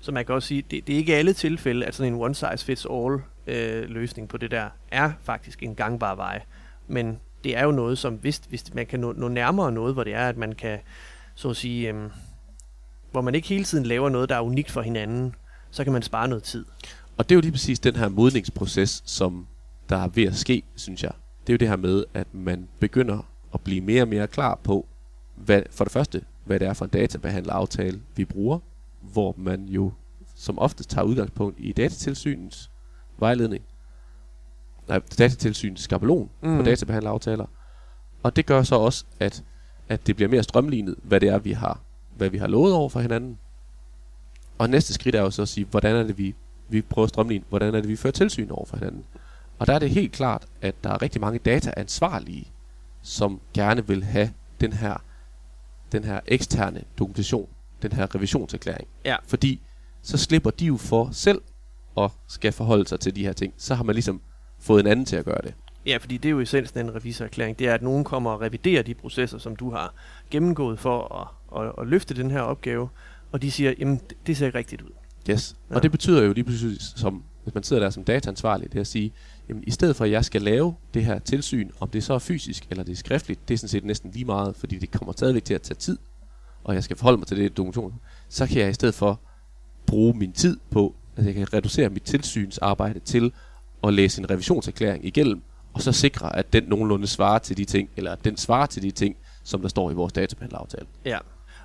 Så 0.00 0.12
man 0.12 0.26
kan 0.26 0.34
også 0.34 0.48
sige, 0.48 0.62
det, 0.70 0.86
det 0.86 0.92
er 0.92 0.96
ikke 0.96 1.16
alle 1.16 1.32
tilfælde, 1.32 1.86
at 1.86 1.94
sådan 1.94 2.12
en 2.12 2.20
one 2.20 2.34
size 2.34 2.64
fits 2.64 2.86
all 2.90 3.18
øh, 3.46 3.88
løsning 3.88 4.28
på 4.28 4.36
det 4.36 4.50
der 4.50 4.68
er 4.92 5.12
faktisk 5.22 5.62
en 5.62 5.74
gangbar 5.74 6.14
vej. 6.14 6.42
Men 6.88 7.18
det 7.44 7.56
er 7.56 7.64
jo 7.64 7.70
noget, 7.70 7.98
som 7.98 8.14
hvis, 8.14 8.42
hvis 8.48 8.74
man 8.74 8.86
kan 8.86 9.00
nå, 9.00 9.12
nå 9.12 9.28
nærmere 9.28 9.72
noget, 9.72 9.94
hvor 9.94 10.04
det 10.04 10.14
er, 10.14 10.28
at 10.28 10.36
man 10.36 10.52
kan, 10.52 10.78
så 11.34 11.50
at 11.50 11.56
sige, 11.56 11.88
øhm, 11.88 12.10
hvor 13.10 13.20
man 13.20 13.34
ikke 13.34 13.48
hele 13.48 13.64
tiden 13.64 13.86
laver 13.86 14.08
noget, 14.08 14.28
der 14.28 14.34
er 14.34 14.40
unikt 14.40 14.70
for 14.70 14.82
hinanden, 14.82 15.34
så 15.70 15.84
kan 15.84 15.92
man 15.92 16.02
spare 16.02 16.28
noget 16.28 16.44
tid. 16.44 16.64
Og 17.16 17.28
det 17.28 17.34
er 17.34 17.36
jo 17.36 17.40
lige 17.40 17.52
præcis 17.52 17.80
den 17.80 17.96
her 17.96 18.08
modningsproces, 18.08 19.02
som 19.06 19.46
der 19.88 19.96
er 19.96 20.08
ved 20.08 20.24
at 20.24 20.36
ske, 20.36 20.62
synes 20.76 21.02
jeg. 21.02 21.12
Det 21.46 21.52
er 21.52 21.54
jo 21.54 21.58
det 21.58 21.68
her 21.68 21.76
med, 21.76 22.04
at 22.14 22.26
man 22.32 22.68
begynder 22.78 23.28
at 23.54 23.60
blive 23.60 23.80
mere 23.80 24.02
og 24.02 24.08
mere 24.08 24.26
klar 24.26 24.54
på, 24.64 24.86
hvad, 25.34 25.62
for 25.70 25.84
det 25.84 25.92
første, 25.92 26.22
hvad 26.44 26.60
det 26.60 26.68
er 26.68 26.72
for 26.72 26.84
en 26.84 26.90
databehandleraftale, 26.90 28.00
vi 28.16 28.24
bruger, 28.24 28.58
hvor 29.00 29.34
man 29.38 29.64
jo 29.64 29.92
som 30.36 30.58
oftest 30.58 30.90
tager 30.90 31.04
udgangspunkt 31.04 31.56
i 31.60 31.72
datatilsynets 31.72 32.70
vejledning, 33.18 33.64
nej, 34.90 35.00
datatilsynens 35.18 35.80
skabelon 35.80 36.30
mm. 36.42 36.56
på 36.56 36.62
databehandleraftaler. 36.62 37.46
Og 38.22 38.36
det 38.36 38.46
gør 38.46 38.62
så 38.62 38.74
også, 38.74 39.04
at, 39.20 39.44
at 39.88 40.06
det 40.06 40.16
bliver 40.16 40.28
mere 40.28 40.42
strømlignet, 40.42 40.94
hvad 41.02 41.20
det 41.20 41.28
er, 41.28 41.38
vi 41.38 41.52
har, 41.52 41.80
hvad 42.16 42.30
vi 42.30 42.38
har 42.38 42.46
lovet 42.46 42.72
over 42.74 42.88
for 42.88 43.00
hinanden. 43.00 43.38
Og 44.58 44.70
næste 44.70 44.94
skridt 44.94 45.14
er 45.14 45.20
jo 45.20 45.30
så 45.30 45.42
at 45.42 45.48
sige, 45.48 45.66
hvordan 45.70 45.96
er 45.96 46.02
det, 46.02 46.18
vi, 46.18 46.34
vi 46.68 46.82
prøver 46.82 47.04
at 47.04 47.08
strømligne, 47.08 47.44
hvordan 47.48 47.74
er 47.74 47.80
det, 47.80 47.88
vi 47.88 47.96
fører 47.96 48.12
tilsyn 48.12 48.50
over 48.50 48.66
for 48.66 48.76
hinanden. 48.76 49.04
Og 49.58 49.66
der 49.66 49.72
er 49.74 49.78
det 49.78 49.90
helt 49.90 50.12
klart, 50.12 50.46
at 50.62 50.74
der 50.84 50.90
er 50.90 51.02
rigtig 51.02 51.20
mange 51.20 51.38
dataansvarlige, 51.38 52.52
som 53.02 53.40
gerne 53.54 53.86
vil 53.86 54.04
have 54.04 54.30
den 54.60 54.72
her, 54.72 55.02
den 55.92 56.04
her 56.04 56.20
eksterne 56.26 56.84
dokumentation, 56.98 57.48
den 57.82 57.92
her 57.92 58.14
revisionserklæring. 58.14 58.88
Ja. 59.04 59.16
Fordi 59.26 59.60
så 60.02 60.18
slipper 60.18 60.50
de 60.50 60.66
jo 60.66 60.76
for 60.76 61.08
selv 61.12 61.42
at 61.96 62.10
skal 62.28 62.52
forholde 62.52 62.88
sig 62.88 63.00
til 63.00 63.16
de 63.16 63.24
her 63.24 63.32
ting. 63.32 63.54
Så 63.56 63.74
har 63.74 63.84
man 63.84 63.94
ligesom 63.94 64.20
fået 64.60 64.80
en 64.80 64.86
anden 64.86 65.06
til 65.06 65.16
at 65.16 65.24
gøre 65.24 65.40
det. 65.42 65.54
Ja, 65.86 65.96
fordi 65.96 66.16
det 66.16 66.28
er 66.28 66.30
jo 66.30 66.40
essensen 66.40 66.78
af 66.78 66.82
en 66.82 66.94
revisorerklæring. 66.94 67.58
Det 67.58 67.68
er, 67.68 67.74
at 67.74 67.82
nogen 67.82 68.04
kommer 68.04 68.30
og 68.30 68.40
reviderer 68.40 68.82
de 68.82 68.94
processer, 68.94 69.38
som 69.38 69.56
du 69.56 69.70
har 69.70 69.94
gennemgået 70.30 70.78
for 70.78 71.14
at, 71.20 71.62
at, 71.62 71.72
at 71.78 71.86
løfte 71.86 72.14
den 72.14 72.30
her 72.30 72.40
opgave, 72.40 72.88
og 73.32 73.42
de 73.42 73.50
siger, 73.50 73.74
jamen 73.78 74.00
det 74.26 74.36
ser 74.36 74.46
ikke 74.46 74.58
rigtigt 74.58 74.82
ud. 74.82 74.90
Yes. 75.30 75.56
Ja. 75.70 75.74
Og 75.74 75.82
det 75.82 75.90
betyder 75.90 76.22
jo 76.22 76.32
lige 76.32 76.44
pludselig, 76.44 76.76
som, 76.80 77.22
hvis 77.42 77.54
man 77.54 77.62
sidder 77.62 77.82
der 77.82 77.90
som 77.90 78.04
dataansvarlig, 78.04 78.72
det 78.72 78.76
er 78.76 78.80
at 78.80 78.86
sige, 78.86 79.12
jamen, 79.48 79.64
i 79.66 79.70
stedet 79.70 79.96
for 79.96 80.04
at 80.04 80.10
jeg 80.10 80.24
skal 80.24 80.42
lave 80.42 80.74
det 80.94 81.04
her 81.04 81.18
tilsyn, 81.18 81.70
om 81.80 81.88
det 81.88 82.04
så 82.04 82.14
er 82.14 82.18
fysisk 82.18 82.66
eller 82.70 82.84
det 82.84 82.92
er 82.92 82.96
skriftligt, 82.96 83.48
det 83.48 83.54
er 83.54 83.58
sådan 83.58 83.68
set 83.68 83.84
næsten 83.84 84.10
lige 84.10 84.24
meget, 84.24 84.56
fordi 84.56 84.78
det 84.78 84.90
kommer 84.90 85.12
stadigvæk 85.12 85.44
til 85.44 85.54
at 85.54 85.62
tage 85.62 85.76
tid, 85.76 85.98
og 86.64 86.74
jeg 86.74 86.84
skal 86.84 86.96
forholde 86.96 87.18
mig 87.18 87.26
til 87.26 87.36
det 87.36 87.56
dokumentation, 87.56 87.94
så 88.28 88.46
kan 88.46 88.60
jeg 88.60 88.70
i 88.70 88.72
stedet 88.72 88.94
for 88.94 89.20
bruge 89.86 90.14
min 90.18 90.32
tid 90.32 90.58
på, 90.70 90.94
at 91.16 91.26
jeg 91.26 91.34
kan 91.34 91.54
reducere 91.54 91.88
mit 91.88 92.02
tilsynsarbejde 92.02 93.00
til 93.00 93.32
at 93.84 93.94
læse 93.94 94.20
en 94.20 94.30
revisionserklæring 94.30 95.06
igennem, 95.06 95.42
og 95.72 95.82
så 95.82 95.92
sikre, 95.92 96.36
at 96.36 96.52
den 96.52 96.64
nogenlunde 96.64 97.06
svarer 97.06 97.38
til 97.38 97.56
de 97.56 97.64
ting, 97.64 97.90
eller 97.96 98.12
at 98.12 98.24
den 98.24 98.36
svarer 98.36 98.66
til 98.66 98.82
de 98.82 98.90
ting, 98.90 99.16
som 99.44 99.60
der 99.60 99.68
står 99.68 99.90
i 99.90 99.94
vores 99.94 100.12
databehandleraftale. 100.12 100.86
Ja. 101.04 101.18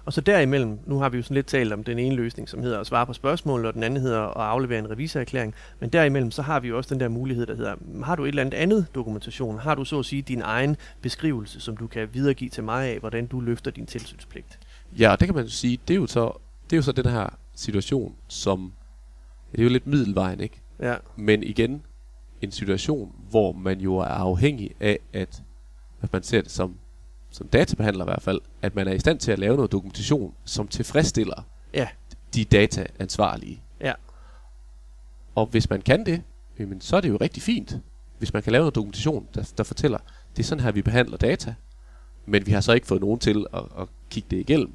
Og 0.06 0.14
så 0.14 0.22
derimellem, 0.22 0.80
nu 0.86 1.00
har 1.00 1.10
vi 1.10 1.18
jo 1.18 1.24
sådan 1.24 1.36
lidt 1.36 1.48
talt 1.48 1.74
om 1.74 1.84
den 1.84 2.00
ene 2.00 2.16
løsning, 2.16 2.50
som 2.50 2.62
hedder 2.62 2.80
at 2.80 2.88
svare 2.88 3.06
på 3.06 3.14
spørgsmål, 3.14 3.66
og 3.66 3.74
den 3.74 3.84
anden 3.84 4.02
hedder 4.02 4.22
at 4.22 4.48
aflevere 4.48 4.80
en 4.80 4.90
revisorerklæring. 4.90 5.54
Men 5.80 5.90
derimellem, 5.90 6.32
så 6.32 6.42
har 6.42 6.60
vi 6.60 6.68
jo 6.68 6.78
også 6.78 6.94
den 6.94 7.00
der 7.00 7.08
mulighed, 7.08 7.46
der 7.46 7.56
hedder, 7.56 7.76
har 8.04 8.16
du 8.16 8.24
et 8.24 8.28
eller 8.28 8.42
andet 8.42 8.58
andet 8.58 8.86
dokumentation? 8.96 9.60
Har 9.60 9.76
du 9.76 9.86
så 9.86 10.00
at 10.00 10.06
sige 10.06 10.22
din 10.22 10.42
egen 10.42 10.78
beskrivelse, 11.02 11.60
som 11.60 11.78
du 11.78 11.88
kan 11.88 12.10
videregive 12.14 12.50
til 12.50 12.64
mig 12.64 12.88
af, 12.88 13.00
hvordan 13.00 13.26
du 13.26 13.40
løfter 13.40 13.72
din 13.72 13.86
tilsynspligt? 13.86 14.60
Ja, 15.00 15.12
og 15.12 15.20
det 15.20 15.28
kan 15.28 15.36
man 15.36 15.44
jo 15.44 15.50
sige, 15.52 15.80
det 15.88 15.94
er 15.94 15.98
jo 15.98 16.08
så, 16.08 16.40
det 16.70 16.74
er 16.74 16.78
jo 16.78 16.84
så 16.84 16.92
den 16.92 17.06
her 17.06 17.30
situation, 17.56 18.16
som, 18.28 18.74
det 19.52 19.60
er 19.60 19.64
jo 19.64 19.70
lidt 19.70 19.88
middelvejen, 19.88 20.40
ikke? 20.40 20.62
Ja, 20.80 20.96
Men 21.16 21.44
igen, 21.44 21.82
en 22.46 22.52
situation, 22.52 23.16
hvor 23.30 23.52
man 23.52 23.80
jo 23.80 23.96
er 23.98 24.06
afhængig 24.06 24.72
af, 24.80 25.00
at, 25.14 25.44
at 26.02 26.14
man 26.14 26.24
ser 26.24 26.42
det 26.42 26.52
som, 26.52 26.76
som 27.32 27.48
databehandler 27.48 28.04
i 28.06 28.08
hvert 28.08 28.22
fald, 28.22 28.42
at 28.62 28.76
man 28.76 28.88
er 28.88 28.92
i 28.94 29.00
stand 29.00 29.20
til 29.20 29.32
at 29.32 29.40
lave 29.40 29.56
noget 29.56 29.72
dokumentation, 29.72 30.34
som 30.46 30.68
tilfredsstiller 30.68 31.42
Ja. 31.74 31.88
de 32.36 32.44
dataansvarlige. 32.46 33.62
Ja. 33.82 33.94
Og 35.36 35.46
hvis 35.46 35.70
man 35.70 35.82
kan 35.82 36.06
det, 36.06 36.22
jamen, 36.60 36.82
så 36.82 36.98
er 36.98 37.02
det 37.02 37.10
jo 37.10 37.18
rigtig 37.22 37.44
fint, 37.44 37.78
hvis 38.18 38.34
man 38.34 38.44
kan 38.44 38.52
lave 38.52 38.62
noget 38.62 38.76
dokumentation, 38.76 39.28
der, 39.36 39.52
der 39.58 39.64
fortæller, 39.64 39.98
det 40.38 40.44
er 40.44 40.48
sådan 40.48 40.64
her, 40.64 40.72
vi 40.72 40.82
behandler 40.82 41.18
data, 41.18 41.56
men 42.26 42.46
vi 42.46 42.52
har 42.52 42.62
så 42.62 42.74
ikke 42.74 42.88
fået 42.88 43.02
nogen 43.02 43.20
til 43.20 43.46
at, 43.54 43.64
at 43.80 43.88
kigge 44.10 44.28
det 44.32 44.38
igennem. 44.40 44.74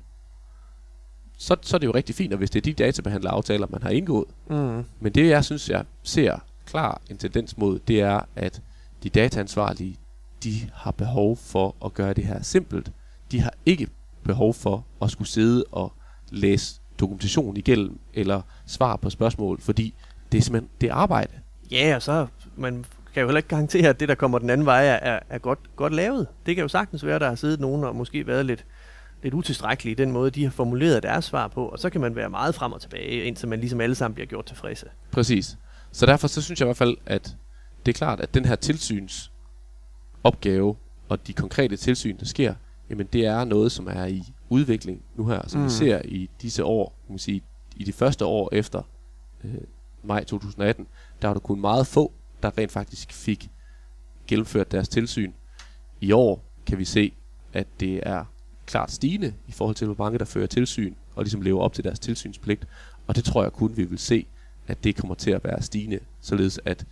Så, 1.38 1.56
så 1.62 1.76
er 1.76 1.78
det 1.78 1.86
jo 1.86 1.94
rigtig 1.94 2.14
fint, 2.14 2.32
og 2.32 2.38
hvis 2.38 2.50
det 2.50 2.58
er 2.58 2.72
de 2.72 2.72
databehandleraftaler, 2.84 3.66
man 3.70 3.82
har 3.82 3.90
indgået, 3.90 4.28
mm. 4.50 4.84
men 5.00 5.12
det, 5.14 5.28
jeg 5.28 5.44
synes, 5.44 5.68
jeg 5.70 5.84
ser 6.02 6.38
klar 6.70 7.00
en 7.10 7.18
tendens 7.18 7.58
mod, 7.58 7.78
det 7.78 8.00
er, 8.00 8.20
at 8.36 8.62
de 9.02 9.08
dataansvarlige, 9.08 9.96
de 10.44 10.70
har 10.74 10.90
behov 10.90 11.36
for 11.36 11.76
at 11.84 11.94
gøre 11.94 12.12
det 12.12 12.24
her 12.24 12.42
simpelt. 12.42 12.92
De 13.32 13.40
har 13.40 13.52
ikke 13.66 13.88
behov 14.24 14.54
for 14.54 14.84
at 15.02 15.10
skulle 15.10 15.28
sidde 15.28 15.64
og 15.72 15.92
læse 16.30 16.80
dokumentation 17.00 17.56
igennem, 17.56 17.98
eller 18.14 18.42
svare 18.66 18.98
på 18.98 19.10
spørgsmål, 19.10 19.60
fordi 19.60 19.94
det 20.32 20.38
er 20.38 20.42
simpelthen 20.42 20.70
det 20.80 20.88
arbejde. 20.88 21.32
ja, 21.70 21.92
og 21.96 22.02
så 22.02 22.26
man 22.56 22.84
kan 23.14 23.20
jo 23.20 23.26
heller 23.26 23.38
ikke 23.38 23.48
garantere, 23.48 23.88
at 23.88 24.00
det, 24.00 24.08
der 24.08 24.14
kommer 24.14 24.38
den 24.38 24.50
anden 24.50 24.66
vej, 24.66 24.86
er, 24.86 24.92
er, 24.92 25.18
er 25.30 25.38
godt, 25.38 25.58
godt 25.76 25.92
lavet. 25.94 26.26
Det 26.46 26.56
kan 26.56 26.62
jo 26.62 26.68
sagtens 26.68 27.06
være, 27.06 27.14
at 27.14 27.20
der 27.20 27.28
har 27.28 27.34
siddet 27.34 27.60
nogen 27.60 27.84
og 27.84 27.96
måske 27.96 28.26
været 28.26 28.46
lidt, 28.46 28.64
lidt 29.22 29.34
utilstrækkelige 29.34 29.92
i 29.92 29.94
den 29.94 30.12
måde, 30.12 30.30
de 30.30 30.44
har 30.44 30.50
formuleret 30.50 31.02
deres 31.02 31.24
svar 31.24 31.48
på, 31.48 31.66
og 31.66 31.78
så 31.78 31.90
kan 31.90 32.00
man 32.00 32.16
være 32.16 32.30
meget 32.30 32.54
frem 32.54 32.72
og 32.72 32.80
tilbage, 32.80 33.24
indtil 33.24 33.48
man 33.48 33.60
ligesom 33.60 33.80
alle 33.80 33.94
sammen 33.94 34.14
bliver 34.14 34.26
gjort 34.26 34.46
tilfredse. 34.46 34.86
Præcis. 35.10 35.58
Så 35.92 36.06
derfor 36.06 36.28
så 36.28 36.42
synes 36.42 36.60
jeg 36.60 36.66
i 36.66 36.68
hvert 36.68 36.76
fald, 36.76 36.96
at 37.06 37.36
det 37.86 37.92
er 37.92 37.96
klart, 37.96 38.20
at 38.20 38.34
den 38.34 38.44
her 38.44 38.56
tilsyns 38.56 39.32
opgave 40.24 40.76
og 41.08 41.26
de 41.26 41.32
konkrete 41.32 41.76
tilsyn, 41.76 42.18
der 42.18 42.26
sker, 42.26 42.54
jamen 42.90 43.06
det 43.12 43.26
er 43.26 43.44
noget, 43.44 43.72
som 43.72 43.86
er 43.86 44.06
i 44.06 44.24
udvikling 44.48 45.02
nu 45.16 45.26
her, 45.26 45.48
som 45.48 45.60
mm. 45.60 45.66
Vi 45.66 45.70
ser 45.70 46.02
i 46.04 46.30
disse 46.42 46.64
år, 46.64 46.94
kan 47.06 47.12
man 47.12 47.18
sige, 47.18 47.42
i 47.76 47.84
de 47.84 47.92
første 47.92 48.24
år 48.24 48.48
efter 48.52 48.82
øh, 49.44 49.54
maj 50.02 50.24
2018, 50.24 50.86
der 51.22 51.28
var 51.28 51.34
der 51.34 51.40
kun 51.40 51.60
meget 51.60 51.86
få, 51.86 52.12
der 52.42 52.58
rent 52.58 52.72
faktisk 52.72 53.12
fik 53.12 53.50
gennemført 54.26 54.72
deres 54.72 54.88
tilsyn. 54.88 55.32
I 56.00 56.12
år 56.12 56.44
kan 56.66 56.78
vi 56.78 56.84
se, 56.84 57.12
at 57.52 57.66
det 57.80 58.00
er 58.02 58.24
klart 58.66 58.90
stigende 58.90 59.34
i 59.46 59.52
forhold 59.52 59.76
til, 59.76 59.86
hvor 59.86 60.04
mange 60.04 60.18
der 60.18 60.24
fører 60.24 60.46
tilsyn 60.46 60.94
og 61.14 61.22
ligesom 61.24 61.42
lever 61.42 61.60
op 61.60 61.72
til 61.72 61.84
deres 61.84 61.98
tilsynspligt. 61.98 62.66
Og 63.06 63.16
det 63.16 63.24
tror 63.24 63.42
jeg 63.42 63.52
kun, 63.52 63.76
vi 63.76 63.84
vil 63.84 63.98
se, 63.98 64.26
at 64.70 64.84
det 64.84 64.96
kommer 64.96 65.14
til 65.14 65.30
at 65.30 65.44
være 65.44 65.62
stigende, 65.62 65.98
således 66.20 66.60
at, 66.64 66.84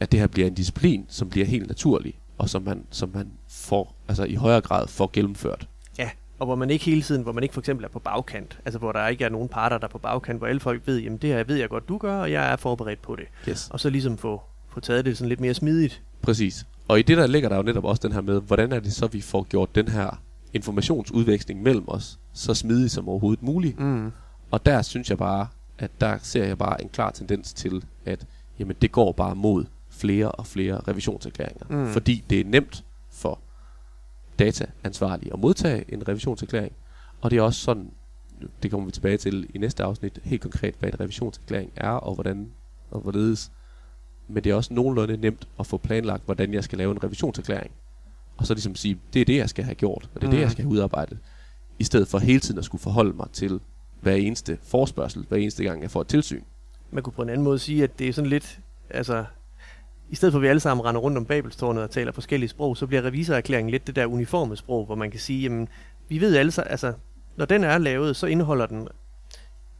at 0.00 0.12
det 0.12 0.20
her 0.20 0.26
bliver 0.26 0.46
en 0.46 0.54
disciplin, 0.54 1.06
som 1.08 1.30
bliver 1.30 1.46
helt 1.46 1.66
naturlig, 1.66 2.14
og 2.38 2.48
som 2.48 2.62
man, 2.62 2.84
som 2.90 3.10
man 3.14 3.30
får, 3.48 3.94
altså 4.08 4.24
i 4.24 4.34
højere 4.34 4.60
grad 4.60 4.88
får 4.88 5.10
gennemført. 5.12 5.68
Ja, 5.98 6.10
og 6.38 6.46
hvor 6.46 6.54
man 6.54 6.70
ikke 6.70 6.84
hele 6.84 7.02
tiden, 7.02 7.22
hvor 7.22 7.32
man 7.32 7.42
ikke 7.42 7.52
for 7.52 7.60
eksempel 7.60 7.84
er 7.84 7.88
på 7.88 7.98
bagkant, 7.98 8.58
altså 8.64 8.78
hvor 8.78 8.92
der 8.92 9.08
ikke 9.08 9.24
er 9.24 9.28
nogen 9.28 9.48
parter, 9.48 9.78
der 9.78 9.86
er 9.86 9.90
på 9.90 9.98
bagkant, 9.98 10.38
hvor 10.38 10.46
alle 10.46 10.60
folk 10.60 10.82
ved, 10.86 10.98
jamen 10.98 11.18
det 11.18 11.30
her 11.30 11.44
ved 11.44 11.56
jeg 11.56 11.68
godt, 11.68 11.88
du 11.88 11.98
gør, 11.98 12.20
og 12.20 12.32
jeg 12.32 12.52
er 12.52 12.56
forberedt 12.56 13.02
på 13.02 13.16
det. 13.16 13.24
Yes. 13.48 13.70
Og 13.70 13.80
så 13.80 13.90
ligesom 13.90 14.18
få, 14.18 14.42
få 14.68 14.80
taget 14.80 15.04
det 15.04 15.16
sådan 15.16 15.28
lidt 15.28 15.40
mere 15.40 15.54
smidigt. 15.54 16.02
Præcis. 16.22 16.66
Og 16.88 16.98
i 16.98 17.02
det 17.02 17.16
der 17.16 17.26
ligger 17.26 17.48
der 17.48 17.56
jo 17.56 17.62
netop 17.62 17.84
også 17.84 18.00
den 18.02 18.12
her 18.12 18.20
med, 18.20 18.40
hvordan 18.40 18.72
er 18.72 18.80
det 18.80 18.92
så, 18.92 19.06
vi 19.06 19.20
får 19.20 19.42
gjort 19.42 19.74
den 19.74 19.88
her 19.88 20.22
informationsudveksling 20.52 21.62
mellem 21.62 21.84
os 21.88 22.18
så 22.32 22.54
smidig 22.54 22.90
som 22.90 23.08
overhovedet 23.08 23.42
muligt. 23.42 23.80
Mm. 23.80 24.12
Og 24.50 24.66
der 24.66 24.82
synes 24.82 25.10
jeg 25.10 25.18
bare, 25.18 25.46
at 25.78 25.90
der 26.00 26.18
ser 26.22 26.44
jeg 26.44 26.58
bare 26.58 26.82
en 26.82 26.88
klar 26.88 27.10
tendens 27.10 27.52
til, 27.52 27.84
at 28.04 28.26
jamen, 28.58 28.76
det 28.82 28.92
går 28.92 29.12
bare 29.12 29.36
mod 29.36 29.64
flere 29.90 30.30
og 30.32 30.46
flere 30.46 30.80
revisionserklæringer. 30.88 31.66
Mm. 31.70 31.92
Fordi 31.92 32.24
det 32.30 32.40
er 32.40 32.44
nemt 32.44 32.84
for 33.10 33.38
dataansvarlige 34.38 35.32
at 35.32 35.38
modtage 35.38 35.84
en 35.88 36.08
revisionserklæring. 36.08 36.72
Og 37.20 37.30
det 37.30 37.36
er 37.38 37.42
også 37.42 37.60
sådan, 37.60 37.90
det 38.62 38.70
kommer 38.70 38.86
vi 38.86 38.92
tilbage 38.92 39.16
til 39.16 39.50
i 39.54 39.58
næste 39.58 39.82
afsnit, 39.84 40.18
helt 40.24 40.42
konkret, 40.42 40.74
hvad 40.78 40.92
en 40.92 41.00
revisionserklæring 41.00 41.70
er, 41.76 41.90
og 41.90 42.14
hvordan 42.14 42.50
og 42.90 43.00
hvorledes. 43.00 43.52
Men 44.28 44.44
det 44.44 44.50
er 44.50 44.54
også 44.54 44.74
nogenlunde 44.74 45.16
nemt 45.16 45.48
at 45.60 45.66
få 45.66 45.76
planlagt, 45.76 46.24
hvordan 46.24 46.54
jeg 46.54 46.64
skal 46.64 46.78
lave 46.78 46.92
en 46.92 47.04
revisionserklæring. 47.04 47.70
Og 48.36 48.46
så 48.46 48.54
ligesom 48.54 48.74
sige, 48.74 48.98
det 49.12 49.20
er 49.20 49.24
det, 49.24 49.36
jeg 49.36 49.48
skal 49.50 49.64
have 49.64 49.74
gjort, 49.74 50.08
og 50.14 50.20
det 50.20 50.22
er 50.22 50.26
mm. 50.26 50.30
det, 50.30 50.38
jeg 50.38 50.46
Mhm. 50.46 50.50
skal 50.52 50.64
have 50.64 50.72
udarbejdet. 50.72 51.18
I 51.78 51.84
stedet 51.84 52.08
for 52.08 52.18
hele 52.18 52.40
tiden 52.40 52.58
at 52.58 52.64
skulle 52.64 52.82
forholde 52.82 53.12
mig 53.16 53.26
til 53.32 53.60
hver 54.00 54.14
eneste 54.14 54.58
forspørgsel, 54.62 55.26
hver 55.28 55.38
eneste 55.38 55.64
gang, 55.64 55.82
jeg 55.82 55.90
får 55.90 56.00
et 56.00 56.08
tilsyn. 56.08 56.42
Man 56.90 57.02
kunne 57.02 57.12
på 57.12 57.22
en 57.22 57.28
anden 57.28 57.44
måde 57.44 57.58
sige, 57.58 57.82
at 57.82 57.98
det 57.98 58.08
er 58.08 58.12
sådan 58.12 58.30
lidt, 58.30 58.58
altså, 58.90 59.24
i 60.10 60.14
stedet 60.14 60.32
for 60.32 60.38
at 60.38 60.42
vi 60.42 60.46
alle 60.48 60.60
sammen 60.60 60.86
render 60.86 61.00
rundt 61.00 61.18
om 61.18 61.24
Babelstårnet 61.24 61.82
og 61.82 61.90
taler 61.90 62.12
forskellige 62.12 62.48
sprog, 62.48 62.76
så 62.76 62.86
bliver 62.86 63.02
revisorerklæringen 63.02 63.70
lidt 63.70 63.86
det 63.86 63.96
der 63.96 64.06
uniforme 64.06 64.56
sprog, 64.56 64.86
hvor 64.86 64.94
man 64.94 65.10
kan 65.10 65.20
sige, 65.20 65.42
jamen, 65.42 65.68
vi 66.08 66.20
ved 66.20 66.36
alle 66.36 66.52
sammen, 66.52 66.70
altså, 66.70 66.92
når 67.36 67.44
den 67.44 67.64
er 67.64 67.78
lavet, 67.78 68.16
så 68.16 68.26
indeholder 68.26 68.66
den, 68.66 68.88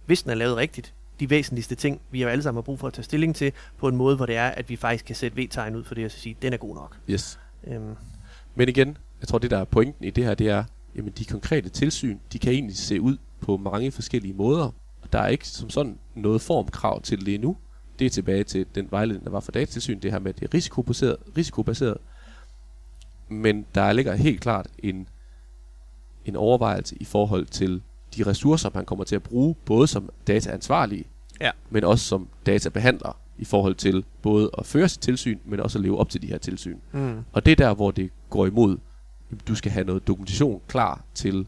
hvis 0.06 0.22
den 0.22 0.30
er 0.30 0.34
lavet 0.34 0.56
rigtigt, 0.56 0.94
de 1.20 1.30
væsentligste 1.30 1.74
ting, 1.74 2.00
vi 2.10 2.22
jo 2.22 2.28
alle 2.28 2.42
sammen 2.42 2.56
har 2.56 2.62
brug 2.62 2.78
for 2.78 2.86
at 2.86 2.92
tage 2.92 3.04
stilling 3.04 3.36
til, 3.36 3.52
på 3.78 3.88
en 3.88 3.96
måde, 3.96 4.16
hvor 4.16 4.26
det 4.26 4.36
er, 4.36 4.48
at 4.48 4.68
vi 4.68 4.76
faktisk 4.76 5.04
kan 5.04 5.16
sætte 5.16 5.42
V-tegn 5.42 5.76
ud 5.76 5.84
for 5.84 5.94
det, 5.94 6.04
og 6.04 6.10
så 6.10 6.18
sige, 6.18 6.36
den 6.42 6.52
er 6.52 6.56
god 6.56 6.74
nok. 6.74 6.96
Yes. 7.10 7.38
Øhm, 7.66 7.96
Men 8.54 8.68
igen, 8.68 8.96
jeg 9.20 9.28
tror, 9.28 9.38
det 9.38 9.50
der 9.50 9.58
er 9.58 9.64
pointen 9.64 10.04
i 10.04 10.10
det 10.10 10.24
her, 10.24 10.34
det 10.34 10.48
er, 10.48 10.64
jamen 10.96 11.12
de 11.18 11.24
konkrete 11.24 11.68
tilsyn, 11.68 12.18
de 12.32 12.38
kan 12.38 12.52
egentlig 12.52 12.76
se 12.76 13.00
ud 13.00 13.16
på 13.40 13.56
mange 13.56 13.90
forskellige 13.92 14.34
måder. 14.34 14.64
Og 15.02 15.12
der 15.12 15.18
er 15.18 15.28
ikke 15.28 15.48
som 15.48 15.70
sådan 15.70 15.98
noget 16.14 16.40
formkrav 16.40 17.02
til 17.02 17.26
det 17.26 17.34
endnu. 17.34 17.56
Det 17.98 18.04
er 18.06 18.10
tilbage 18.10 18.44
til 18.44 18.66
den 18.74 18.88
vejledning, 18.90 19.24
der 19.24 19.30
var 19.30 19.40
for 19.40 19.52
datatilsyn, 19.52 19.98
det 20.00 20.12
her 20.12 20.18
med, 20.18 20.32
det 20.32 20.42
er 20.42 20.54
risikobaseret. 20.54 21.16
risikobaseret. 21.36 21.96
Men 23.28 23.66
der 23.74 23.92
ligger 23.92 24.14
helt 24.14 24.40
klart 24.40 24.66
en, 24.78 25.08
en 26.24 26.36
overvejelse 26.36 26.96
i 27.00 27.04
forhold 27.04 27.46
til 27.46 27.82
de 28.16 28.22
ressourcer, 28.26 28.70
man 28.74 28.84
kommer 28.84 29.04
til 29.04 29.16
at 29.16 29.22
bruge, 29.22 29.54
både 29.64 29.86
som 29.86 30.10
dataansvarlig, 30.26 31.04
Ja. 31.40 31.50
men 31.70 31.84
også 31.84 32.04
som 32.04 32.28
databehandler, 32.46 33.18
i 33.38 33.44
forhold 33.44 33.74
til 33.74 34.04
både 34.22 34.50
at 34.58 34.66
føre 34.66 34.88
sit 34.88 35.00
tilsyn, 35.00 35.38
men 35.44 35.60
også 35.60 35.78
at 35.78 35.82
leve 35.82 35.98
op 35.98 36.10
til 36.10 36.22
de 36.22 36.26
her 36.26 36.38
tilsyn. 36.38 36.76
mm. 36.92 37.18
Og 37.32 37.46
det 37.46 37.52
er 37.52 37.56
der, 37.56 37.74
hvor 37.74 37.90
det 37.90 38.10
går 38.30 38.46
imod. 38.46 38.76
Du 39.48 39.54
skal 39.54 39.72
have 39.72 39.84
noget 39.84 40.06
dokumentation 40.06 40.60
klar 40.68 41.00
til 41.14 41.46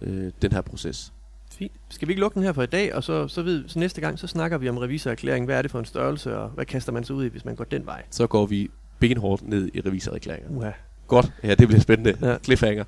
øh, 0.00 0.32
den 0.42 0.52
her 0.52 0.60
proces. 0.60 1.12
Fint. 1.52 1.72
Skal 1.88 2.08
vi 2.08 2.12
ikke 2.12 2.20
lukke 2.20 2.34
den 2.34 2.42
her 2.42 2.52
for 2.52 2.62
i 2.62 2.66
dag, 2.66 2.94
og 2.94 3.04
så, 3.04 3.28
så, 3.28 3.42
ved, 3.42 3.68
så 3.68 3.78
næste 3.78 4.00
gang, 4.00 4.18
så 4.18 4.26
snakker 4.26 4.58
vi 4.58 4.68
om 4.68 4.78
revisorerklæring. 4.78 5.44
Hvad 5.44 5.58
er 5.58 5.62
det 5.62 5.70
for 5.70 5.78
en 5.78 5.84
størrelse, 5.84 6.38
og 6.38 6.48
hvad 6.48 6.64
kaster 6.66 6.92
man 6.92 7.04
sig 7.04 7.16
ud 7.16 7.24
i, 7.24 7.28
hvis 7.28 7.44
man 7.44 7.54
går 7.56 7.64
den 7.64 7.86
vej? 7.86 8.02
Så 8.10 8.26
går 8.26 8.46
vi 8.46 8.70
benhårdt 8.98 9.48
ned 9.48 9.70
i 9.74 9.80
revisorerklæringer. 9.80 10.50
Uha, 10.50 10.70
Godt. 11.06 11.32
Ja, 11.42 11.54
det 11.54 11.68
bliver 11.68 11.80
spændende. 11.80 12.18
Ja. 12.22 12.30
Ja. 12.30 12.38
Cliffhanger. 12.38 12.84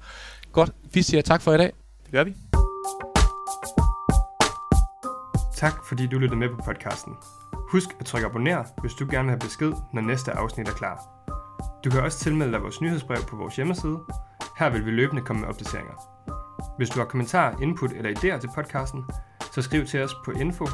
Godt. 0.52 0.70
Vi 0.92 1.02
siger 1.02 1.22
tak 1.22 1.42
for 1.42 1.52
i 1.52 1.56
dag. 1.58 1.72
det 2.04 2.12
gør 2.12 2.24
vi. 2.24 2.34
Tak 5.56 5.72
fordi 5.88 6.06
du 6.06 6.18
lyttede 6.18 6.38
med 6.38 6.48
på 6.48 6.56
podcasten. 6.64 7.12
Husk 7.72 7.88
at 8.00 8.06
trykke 8.06 8.26
abonner, 8.26 8.64
hvis 8.80 8.92
du 8.92 9.06
gerne 9.10 9.24
vil 9.24 9.30
have 9.30 9.38
besked, 9.38 9.72
når 9.94 10.00
næste 10.02 10.32
afsnit 10.32 10.68
er 10.68 10.72
klar. 10.72 11.21
Du 11.84 11.90
kan 11.90 12.00
også 12.00 12.18
tilmelde 12.18 12.52
dig 12.52 12.62
vores 12.62 12.80
nyhedsbrev 12.80 13.18
på 13.28 13.36
vores 13.36 13.56
hjemmeside. 13.56 13.98
Her 14.58 14.70
vil 14.70 14.86
vi 14.86 14.90
løbende 14.90 15.22
komme 15.22 15.40
med 15.40 15.48
opdateringer. 15.48 15.94
Hvis 16.76 16.90
du 16.90 16.98
har 16.98 17.06
kommentarer, 17.06 17.60
input 17.60 17.92
eller 17.92 18.10
idéer 18.10 18.40
til 18.40 18.50
podcasten, 18.54 19.04
så 19.54 19.62
skriv 19.62 19.86
til 19.86 20.02
os 20.02 20.14
på 20.24 20.30
info 20.30 20.66